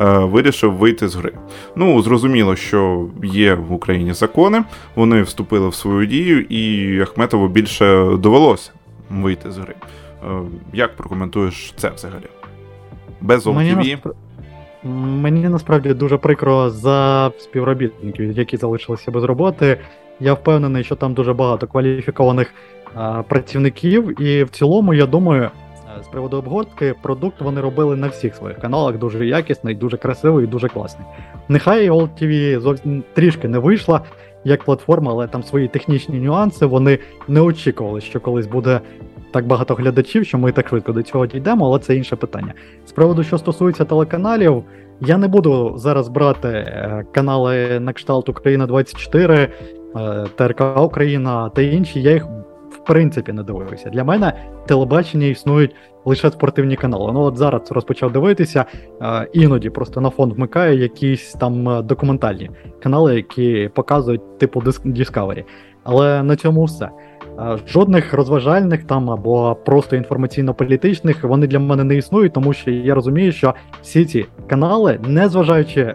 вирішив 0.07 0.73
вийти 0.73 1.09
з 1.09 1.15
гри. 1.15 1.33
Ну, 1.77 2.03
зрозуміло, 2.03 2.57
що 2.57 3.07
є 3.23 3.55
в 3.55 3.73
Україні 3.73 4.13
закони, 4.13 4.65
вони 4.95 5.23
вступили 5.23 5.69
в 5.69 5.75
свою 5.75 6.07
дію, 6.07 6.41
і 6.41 7.01
Ахметову 7.01 7.49
більше 7.49 8.17
довелося 8.19 8.71
вийти 9.11 9.51
з 9.51 9.59
гри. 9.59 9.75
Е, 10.25 10.41
як 10.73 10.97
прокоментуєш 10.97 11.75
це 11.77 11.91
взагалі? 11.91 12.27
Без 13.21 13.47
Мені. 13.47 13.99
Мені 14.85 15.49
насправді 15.49 15.95
дуже 15.95 16.17
прикро 16.17 16.71
за 16.71 17.33
співробітників, 17.39 18.33
які 18.33 18.57
залишилися 18.57 19.11
без 19.11 19.25
роботи. 19.25 19.79
Я 20.23 20.35
впевнений, 20.35 20.85
що 20.85 20.97
там 20.97 21.15
дуже 21.15 21.33
багато 21.33 21.67
кваліфікованих 21.67 22.55
а, 22.95 23.23
працівників, 23.23 24.23
і 24.23 24.45
в 24.45 24.51
цілому, 24.51 24.95
я 24.95 25.07
думаю, 25.07 25.51
з 26.05 26.09
приводу 26.09 26.37
обгортки, 26.37 26.95
продукт 27.03 27.41
вони 27.41 27.61
робили 27.61 27.97
на 27.97 28.09
всіх 28.09 28.35
своїх 28.35 28.59
каналах 28.59 28.99
дуже 28.99 29.27
якісний, 29.27 29.75
дуже 29.75 29.97
красивий 29.97 30.45
і 30.45 30.49
дуже 30.49 30.69
класний. 30.69 31.07
Нехай 31.49 31.91
All 31.91 32.09
TV 32.21 32.61
зовсім 32.61 33.05
трішки 33.15 33.49
не 33.49 33.59
вийшла 33.59 34.01
як 34.45 34.65
платформа, 34.65 35.11
але 35.11 35.27
там 35.27 35.43
свої 35.43 35.69
технічні 35.69 36.21
нюанси. 36.21 36.67
Вони 36.67 36.99
не 37.29 37.41
очікували, 37.41 38.01
що 38.01 38.21
колись 38.21 38.47
буде 38.47 38.81
так 39.33 39.47
багато 39.47 39.75
глядачів, 39.75 40.27
що 40.27 40.39
ми 40.39 40.53
так 40.53 40.69
швидко 40.69 40.93
до 40.93 41.03
цього 41.03 41.27
дійдемо, 41.27 41.67
але 41.67 41.79
це 41.79 41.97
інше 41.97 42.17
питання. 42.17 42.55
З 42.87 42.93
приводу, 42.93 43.25
що 43.25 43.39
стосується 43.39 43.85
телеканалів, 43.85 44.65
я 45.01 45.19
не 45.19 45.29
буду 45.29 45.75
зараз 45.77 46.09
брати 46.09 46.49
е, 46.49 47.05
канали 47.13 47.81
на 47.81 47.93
кшталт 47.93 48.29
Україна 48.29 48.67
24, 48.67 49.35
е, 49.35 49.49
ТРК 50.37 50.63
Україна 50.77 51.49
та 51.49 51.63
інші. 51.63 52.03
Я 52.03 52.13
їх 52.13 52.27
в 52.71 52.85
принципі 52.85 53.33
не 53.33 53.43
дивився. 53.43 53.91
Для 53.91 54.05
мене 54.05 54.33
телебачення 54.67 55.27
існують 55.27 55.75
лише 56.05 56.31
спортивні 56.31 56.77
канали. 56.77 57.13
Ну 57.13 57.21
от 57.21 57.37
зараз 57.37 57.73
розпочав 57.73 58.13
дивитися, 58.13 58.65
е, 59.03 59.29
іноді 59.33 59.71
просто 59.71 60.01
на 60.01 60.11
фон 60.11 60.33
вмикаю 60.33 60.79
якісь 60.79 61.33
там 61.33 61.69
е, 61.69 61.83
документальні 61.83 62.51
канали, 62.83 63.17
які 63.17 63.71
показують 63.75 64.39
типу 64.39 64.61
Discovery. 64.61 65.45
Але 65.85 66.23
на 66.23 66.37
цьому 66.37 66.65
все. 66.65 66.89
Е, 67.39 67.59
жодних 67.69 68.15
розважальних 68.15 68.85
там 68.85 69.11
або 69.11 69.55
просто 69.55 69.97
інформаційно-політичних 69.97 71.25
вони 71.25 71.47
для 71.47 71.59
мене 71.59 71.85
не 71.85 71.97
існують, 71.97 72.33
тому 72.33 72.53
що 72.53 72.71
я 72.71 72.95
розумію, 72.95 73.33
що 73.33 73.55
всі 73.83 74.05
ці 74.05 74.27
канали, 74.47 75.01
незважаючи 75.07 75.95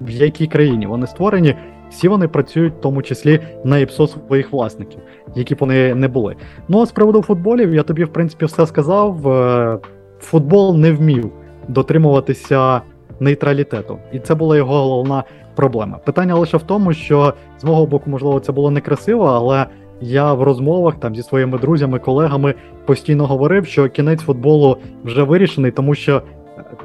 в 0.00 0.10
якій 0.10 0.46
країні 0.46 0.86
вони 0.86 1.06
створені, 1.06 1.54
всі 1.90 2.08
вони 2.08 2.28
працюють 2.28 2.74
в 2.74 2.80
тому 2.80 3.02
числі 3.02 3.40
на 3.64 3.78
ІПСО 3.78 4.06
своїх 4.06 4.52
власників, 4.52 5.00
які 5.34 5.54
б 5.54 5.58
вони 5.60 5.94
не 5.94 6.08
були. 6.08 6.36
Ну 6.68 6.80
а 6.80 6.86
з 6.86 6.92
приводу 6.92 7.22
футболів, 7.22 7.74
я 7.74 7.82
тобі, 7.82 8.04
в 8.04 8.12
принципі, 8.12 8.44
все 8.44 8.66
сказав. 8.66 9.28
Е, 9.28 9.78
футбол 10.20 10.76
не 10.76 10.92
вмів 10.92 11.32
дотримуватися 11.68 12.80
нейтралітету, 13.20 13.98
і 14.12 14.18
це 14.18 14.34
була 14.34 14.56
його 14.56 14.74
головна 14.74 15.24
проблема. 15.54 15.98
Питання 15.98 16.34
лише 16.34 16.56
в 16.56 16.62
тому, 16.62 16.92
що 16.92 17.34
з 17.58 17.64
мого 17.64 17.86
боку, 17.86 18.10
можливо, 18.10 18.40
це 18.40 18.52
було 18.52 18.70
некрасиво, 18.70 19.24
але 19.24 19.66
я 20.00 20.34
в 20.34 20.42
розмовах 20.42 20.94
там 21.00 21.16
зі 21.16 21.22
своїми 21.22 21.58
друзями, 21.58 21.98
колегами 21.98 22.54
постійно 22.86 23.26
говорив, 23.26 23.66
що 23.66 23.88
кінець 23.88 24.20
футболу 24.20 24.76
вже 25.04 25.22
вирішений, 25.22 25.70
тому 25.70 25.94
що 25.94 26.22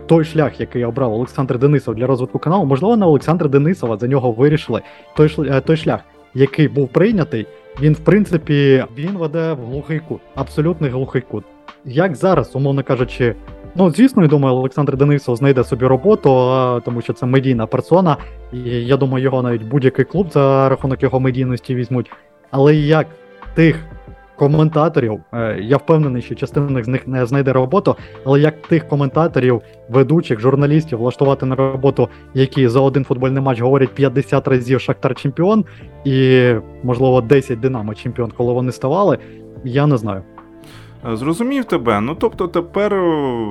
той 0.06 0.26
шлях, 0.26 0.60
який 0.60 0.86
обрав 0.86 1.14
Олександр 1.14 1.58
Денисов 1.60 1.96
для 1.96 2.08
розвитку 2.08 2.40
каналу, 2.40 2.66
можливо, 2.66 2.98
на 2.98 3.08
Олександра 3.08 3.50
Денисова 3.50 3.98
за 3.98 4.08
нього 4.08 4.32
вирішили. 4.32 4.82
Той 5.16 5.36
е, 5.40 5.62
той 5.62 5.78
шлях, 5.78 6.00
який 6.34 6.68
був 6.68 6.90
прийнятий, 6.90 7.48
він 7.82 7.94
в 7.94 8.00
принципі 8.00 8.86
він 8.98 9.18
веде 9.18 9.54
в 9.54 9.66
глухий 9.66 10.00
кут, 10.00 10.22
абсолютний 10.36 10.90
глухий 10.90 11.22
кут. 11.22 11.44
як 11.86 12.16
зараз, 12.16 12.56
умовно 12.56 12.84
кажучи, 12.84 13.36
ну 13.76 13.92
звісно, 13.92 14.22
я 14.22 14.28
думаю, 14.28 14.56
Олександр 14.56 14.98
Денисов 14.98 15.36
знайде 15.36 15.64
собі 15.64 15.86
роботу, 15.86 16.30
тому 16.86 17.02
що 17.02 17.14
це 17.14 17.26
медійна 17.26 17.66
персона, 17.66 18.18
і 18.54 18.60
я 18.70 18.98
думаю, 18.98 19.24
його 19.24 19.42
навіть 19.42 19.64
будь-який 19.64 20.06
клуб 20.06 20.28
за 20.32 20.70
рахунок 20.70 21.04
його 21.04 21.20
медійності 21.20 21.76
візьмуть. 21.76 22.12
Але 22.52 22.76
як 22.76 23.08
тих 23.54 23.86
коментаторів, 24.52 25.20
е, 25.34 25.60
я 25.62 25.78
впевнений, 25.78 26.22
що 26.22 26.36
частина 26.36 26.84
з 26.84 26.88
них 26.88 27.08
не 27.08 27.26
знайде 27.26 27.54
роботу, 27.54 27.96
але 28.26 28.40
як 28.40 28.62
тих 28.62 28.88
коментаторів, 28.88 29.62
ведучих, 29.90 30.40
журналістів 30.40 30.98
влаштувати 30.98 31.46
на 31.46 31.56
роботу, 31.56 32.10
які 32.34 32.68
за 32.68 32.80
один 32.80 33.06
футбольний 33.06 33.44
матч 33.44 33.62
говорять 33.62 33.90
50 33.90 34.48
разів 34.48 34.82
Шахтар 34.82 35.16
чемпіон, 35.16 35.66
і, 36.06 36.50
можливо, 36.84 37.22
10 37.22 37.60
Динамо 37.60 37.94
чемпіон, 37.94 38.32
коли 38.38 38.54
вони 38.54 38.72
ставали, 38.72 39.18
я 39.64 39.88
не 39.88 39.98
знаю. 39.98 40.24
Е, 41.12 41.16
зрозумів 41.16 41.66
тебе. 41.66 42.02
Ну 42.02 42.16
тобто 42.20 42.48
тепер 42.48 42.94
е, 42.94 43.46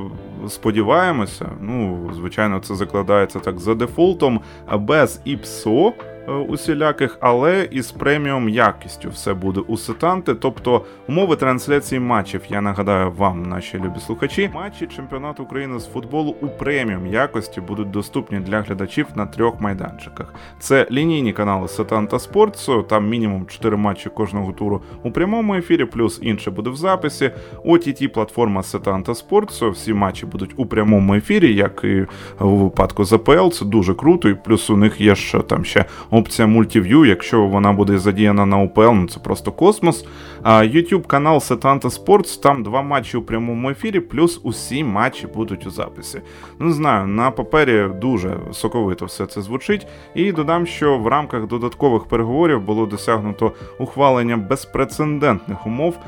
сподіваємося, 0.49 1.47
ну 1.61 2.11
звичайно, 2.15 2.61
це 2.61 2.75
закладається 2.75 3.39
так 3.39 3.59
за 3.59 3.75
дефолтом, 3.75 4.41
без 4.79 5.21
ІПСО 5.25 5.93
усіляких, 6.27 7.19
але 7.21 7.69
із 7.71 7.91
преміум 7.91 8.49
якістю 8.49 9.11
все 9.11 9.35
буде 9.35 9.61
у 9.61 9.77
сетанти. 9.77 10.35
Тобто 10.35 10.85
умови 11.09 11.37
трансляції 11.37 12.01
матчів, 12.01 12.41
я 12.49 12.61
нагадаю 12.61 13.13
вам, 13.17 13.43
наші 13.43 13.79
любі 13.79 14.01
слухачі, 14.07 14.51
матчі 14.55 14.87
чемпіонату 14.87 15.43
України 15.43 15.79
з 15.79 15.87
футболу 15.87 16.37
у 16.41 16.49
преміум 16.49 17.07
якості 17.07 17.61
будуть 17.61 17.91
доступні 17.91 18.41
для 18.41 18.61
глядачів 18.61 19.07
на 19.15 19.27
трьох 19.27 19.61
майданчиках. 19.61 20.35
Це 20.59 20.87
лінійні 20.91 21.33
канали 21.33 21.69
Сетанта 21.69 22.19
Спортс, 22.19 22.69
там 22.89 23.09
мінімум 23.09 23.47
4 23.47 23.77
матчі 23.77 24.11
кожного 24.11 24.53
туру 24.53 24.83
у 25.03 25.11
прямому 25.11 25.55
ефірі, 25.55 25.85
плюс 25.85 26.19
інше 26.23 26.51
буде 26.51 26.71
в 26.71 26.77
записі. 26.77 27.31
OTT 27.65 28.09
платформа 28.09 28.63
Сетанта 28.63 29.15
Спортс, 29.15 29.63
всі 29.63 29.95
матчі 29.95 30.27
будуть 30.27 30.55
у 30.57 30.67
прямому 30.67 31.15
ефірі, 31.15 31.55
як 31.55 31.85
і 31.85 32.07
у 32.41 32.57
випадку 32.57 33.05
з 33.05 33.13
АПЛ. 33.13 33.49
Це 33.49 33.65
дуже 33.65 33.95
круто, 33.95 34.29
і 34.29 34.35
плюс 34.35 34.71
у 34.71 34.77
них 34.77 35.01
є 35.01 35.15
ще 35.15 35.39
там 35.39 35.65
ще 35.65 35.85
опція 36.13 36.49
multiview, 36.49 37.05
якщо 37.05 37.47
вона 37.47 37.73
буде 37.73 37.99
задіяна 37.99 38.47
на 38.47 38.59
УПЛ, 38.59 38.81
ну 38.81 39.09
це 39.09 39.21
просто 39.21 39.53
космос. 39.53 40.05
YouTube 40.45 41.07
канал 41.07 41.37
Setanta 41.37 42.05
Sports, 42.05 42.41
там 42.43 42.63
два 42.63 42.83
матчі 42.83 43.17
у 43.17 43.23
прямому 43.23 43.71
ефірі, 43.71 44.01
плюс 44.01 44.41
усі 44.43 44.85
матчі 44.85 45.27
будуть 45.27 45.67
у 45.67 45.71
записі. 45.71 46.21
Не 46.59 46.73
знаю, 46.73 47.07
на 47.07 47.31
папері 47.31 47.89
дуже 48.01 48.37
соковито 48.53 49.05
все 49.05 49.27
це 49.27 49.43
звучить. 49.43 49.87
І 50.15 50.33
додам, 50.33 50.67
що 50.67 50.99
в 50.99 51.07
рамках 51.07 51.47
додаткових 51.47 52.05
переговорів 52.05 52.61
було 52.61 52.87
досягнуто 52.87 53.53
ухвалення 53.79 54.37
безпрецедентних 54.37 55.67
умов 55.67 55.99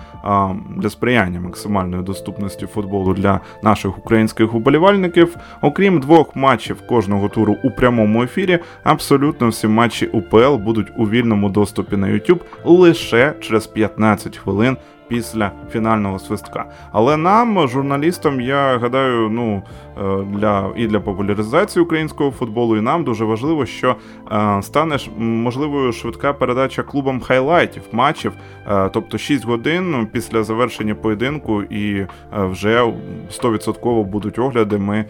для 0.77 0.91
сприяння 0.91 1.41
максимальної 1.41 2.03
доступності 2.03 2.67
футболу 2.67 3.15
для 3.15 3.41
наших 3.63 3.99
українських 3.99 4.55
уболівальників. 4.55 5.37
Окрім 5.63 6.01
двох 6.01 6.37
матчів 6.37 6.87
кожного 6.87 7.29
туру 7.29 7.57
у 7.65 7.71
прямому 7.71 8.23
ефірі, 8.23 8.59
абсолютно 8.85 9.49
всі 9.49 9.69
матчі 9.69 10.07
УПЛ 10.07 10.55
будуть 10.55 10.93
у 10.97 11.09
вільному 11.09 11.49
доступі 11.49 11.97
на 11.97 12.07
YouTube 12.07 12.41
лише 12.65 13.35
через 13.41 13.67
15 13.67 14.24
хвилин 14.31 14.77
після 15.09 15.51
фінального 15.73 16.19
свистка. 16.19 16.65
Але 16.93 17.17
нам, 17.17 17.69
журналістам, 17.69 18.41
я 18.41 18.79
гадаю, 18.79 19.29
ну 19.31 19.63
е, 19.99 20.25
для 20.25 20.73
і 20.77 20.87
для 20.87 21.01
популяризації 21.01 21.83
українського 21.83 22.31
футболу, 22.31 22.77
і 22.77 22.81
нам 22.81 23.05
дуже 23.05 23.25
важливо, 23.25 23.67
що 23.67 23.97
е, 24.33 24.63
стане 24.63 24.99
можливою 25.19 25.93
швидка 25.93 26.33
передача 26.33 26.83
клубам 26.83 27.21
хайлайтів 27.21 27.83
матчів, 27.93 28.33
е, 28.69 28.89
тобто 28.89 29.19
6 29.19 29.45
годин 29.45 30.09
після 30.13 30.43
завершення 30.43 30.95
поєдинку, 30.95 31.63
і 31.63 32.07
вже 32.33 32.93
100% 33.31 34.05
будуть 34.05 34.39
огляди. 34.39 34.79
Ми 34.79 35.05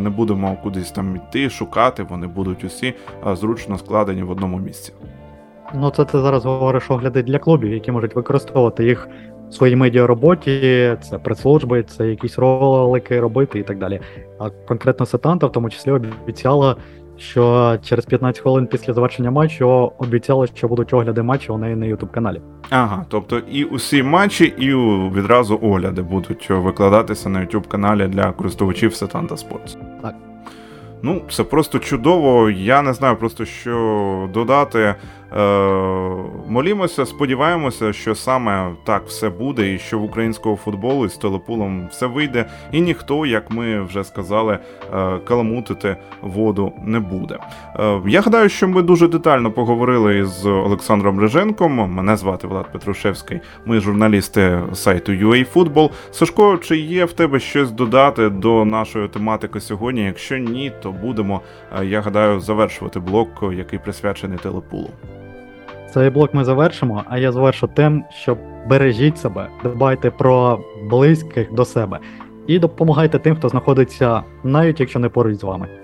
не 0.00 0.10
будемо 0.10 0.56
кудись 0.62 0.90
там 0.90 1.16
йти, 1.16 1.50
шукати. 1.50 2.02
Вони 2.02 2.26
будуть 2.26 2.64
усі 2.64 2.94
зручно 3.32 3.78
складені 3.78 4.22
в 4.22 4.30
одному 4.30 4.58
місці. 4.58 4.92
Ну, 5.74 5.90
це 5.90 6.04
ти 6.04 6.18
зараз 6.18 6.44
говориш 6.44 6.90
огляди 6.90 7.22
для 7.22 7.38
клубів, 7.38 7.72
які 7.72 7.92
можуть 7.92 8.16
використовувати 8.16 8.84
їх 8.84 9.08
в 9.50 9.54
своїй 9.54 9.76
медіароботі, 9.76 10.96
це 11.02 11.18
прес-служби, 11.18 11.82
це 11.82 12.06
якісь 12.06 12.38
ролики 12.38 13.20
робити 13.20 13.58
і 13.58 13.62
так 13.62 13.78
далі. 13.78 14.00
А 14.38 14.50
конкретно 14.50 15.06
Сетанта, 15.06 15.46
в 15.46 15.52
тому 15.52 15.70
числі, 15.70 15.90
обіцяла, 15.90 16.76
що 17.16 17.76
через 17.84 18.04
15 18.06 18.42
хвилин 18.42 18.66
після 18.66 18.92
завершення 18.92 19.30
матчу 19.30 19.92
обіцяла, 19.98 20.46
що 20.46 20.68
будуть 20.68 20.94
огляди 20.94 21.22
матчу 21.22 21.54
у 21.54 21.58
неї 21.58 21.76
на 21.76 21.86
youtube 21.86 22.10
каналі. 22.10 22.40
Ага, 22.70 23.04
тобто 23.08 23.38
і 23.38 23.64
усі 23.64 24.02
матчі, 24.02 24.44
і 24.44 24.74
відразу 25.16 25.58
огляди 25.62 26.02
будуть 26.02 26.50
викладатися 26.50 27.28
на 27.28 27.40
youtube 27.40 27.68
каналі 27.68 28.08
для 28.08 28.32
користувачів 28.32 28.94
Сетанта 28.94 29.34
Sports. 29.34 29.76
Так. 30.02 30.14
Ну, 31.02 31.22
це 31.30 31.44
просто 31.44 31.78
чудово. 31.78 32.50
Я 32.50 32.82
не 32.82 32.92
знаю 32.92 33.16
просто 33.16 33.44
що 33.44 34.28
додати. 34.34 34.94
Е, 35.32 35.40
молімося, 36.48 37.06
сподіваємося, 37.06 37.92
що 37.92 38.14
саме 38.14 38.72
так 38.84 39.02
все 39.06 39.30
буде, 39.30 39.74
і 39.74 39.78
що 39.78 39.98
в 39.98 40.04
українського 40.04 40.56
футболу 40.56 41.08
з 41.08 41.16
телепулом 41.16 41.88
все 41.90 42.06
вийде, 42.06 42.46
і 42.72 42.80
ніхто, 42.80 43.26
як 43.26 43.50
ми 43.50 43.82
вже 43.82 44.04
сказали, 44.04 44.58
е, 44.94 45.18
каламутити 45.18 45.96
воду 46.22 46.72
не 46.84 47.00
буде. 47.00 47.38
Е, 47.78 48.00
я 48.06 48.20
гадаю, 48.20 48.48
що 48.48 48.68
ми 48.68 48.82
дуже 48.82 49.08
детально 49.08 49.52
поговорили 49.52 50.24
з 50.24 50.46
Олександром 50.46 51.20
Риженком. 51.20 51.72
Мене 51.72 52.16
звати 52.16 52.46
Влад 52.46 52.72
Петрушевський. 52.72 53.40
Ми 53.66 53.80
журналісти 53.80 54.60
сайту 54.72 55.12
UA 55.12 55.90
Сашко, 56.10 56.56
чи 56.56 56.76
є 56.76 57.04
в 57.04 57.12
тебе 57.12 57.40
щось 57.40 57.70
додати 57.70 58.28
до 58.28 58.64
нашої 58.64 59.08
тематики 59.08 59.60
сьогодні? 59.60 60.04
Якщо 60.04 60.38
ні, 60.38 60.72
то 60.82 60.92
будемо, 60.92 61.40
я 61.82 62.00
гадаю, 62.00 62.40
завершувати 62.40 63.00
блок, 63.00 63.28
який 63.52 63.78
присвячений 63.78 64.38
телепулу. 64.38 64.90
Цей 65.94 66.10
блок 66.10 66.34
ми 66.34 66.44
завершимо, 66.44 67.04
а 67.08 67.18
я 67.18 67.32
завершу 67.32 67.66
тим, 67.66 68.04
що 68.10 68.36
бережіть 68.68 69.18
себе, 69.18 69.48
дбайте 69.64 70.10
про 70.10 70.60
близьких 70.90 71.52
до 71.52 71.64
себе 71.64 71.98
і 72.46 72.58
допомагайте 72.58 73.18
тим, 73.18 73.36
хто 73.36 73.48
знаходиться, 73.48 74.22
навіть 74.44 74.80
якщо 74.80 74.98
не 74.98 75.08
поруч 75.08 75.34
з 75.34 75.42
вами. 75.42 75.79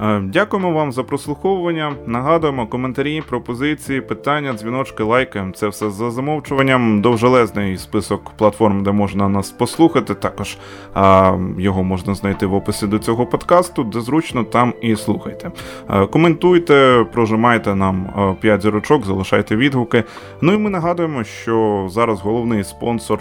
Е, 0.00 0.20
дякуємо 0.20 0.72
вам 0.72 0.92
за 0.92 1.02
прослуховування. 1.02 1.94
Нагадуємо 2.06 2.66
коментарі, 2.66 3.22
пропозиції, 3.28 4.00
питання, 4.00 4.52
дзвіночки, 4.52 5.02
лайки. 5.02 5.44
Це 5.54 5.68
все 5.68 5.90
за 5.90 6.10
замовчуванням. 6.10 7.00
Довжелезний 7.00 7.78
список 7.78 8.30
платформ, 8.30 8.82
де 8.82 8.92
можна 8.92 9.28
нас 9.28 9.50
послухати. 9.50 10.14
Також 10.14 10.58
а, 10.94 11.36
його 11.58 11.82
можна 11.82 12.14
знайти 12.14 12.46
в 12.46 12.54
описі 12.54 12.86
до 12.86 12.98
цього 12.98 13.26
подкасту, 13.26 13.84
де 13.84 14.00
зручно 14.00 14.44
там 14.44 14.74
і 14.80 14.96
слухайте. 14.96 15.50
Е, 15.90 16.06
коментуйте, 16.06 17.06
прожимайте 17.12 17.74
нам 17.74 18.36
5 18.40 18.62
зірочок, 18.62 19.06
залишайте 19.06 19.56
відгуки. 19.56 20.04
Ну 20.40 20.52
і 20.52 20.58
ми 20.58 20.70
нагадуємо, 20.70 21.24
що 21.24 21.86
зараз 21.90 22.20
головний 22.20 22.64
спонсор 22.64 23.18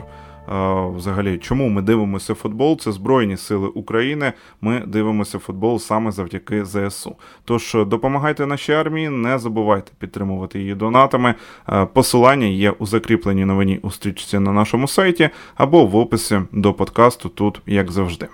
взагалі, 0.96 1.38
чому 1.38 1.70
ми 1.70 1.82
дивимося 1.82 2.34
футбол? 2.34 2.80
Це 2.80 2.92
Збройні 2.92 3.38
Сили 3.38 3.68
України. 3.68 4.34
Ми 4.62 4.84
дивимося 4.88 5.40
футбол 5.40 5.80
саме 5.80 6.12
завдяки 6.12 6.66
ЗСУ. 6.66 7.16
Тож 7.46 7.76
е, 7.76 7.86
допомагайте 7.86 8.46
нашій 8.46 8.74
армії, 8.74 9.10
не 9.10 9.40
забувайте 9.40 9.92
підтримувати 10.00 10.60
її 10.60 10.76
донатами. 10.76 11.36
Е, 11.70 11.86
посилання 11.86 12.48
є 12.48 12.72
у 12.72 12.86
закріпленій 12.86 13.46
новині 13.46 13.80
у 13.82 13.92
стрічці 13.92 14.40
на 14.40 14.52
нашому 14.52 14.88
сайті 14.88 15.30
або 15.56 15.86
в 15.86 15.96
описі 15.96 16.42
до 16.52 16.74
подкасту 16.74 17.30
тут, 17.30 17.62
як 17.66 17.92
завжди. 17.92 18.28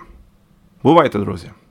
Бувайте, 0.82 1.18
друзі! 1.18 1.63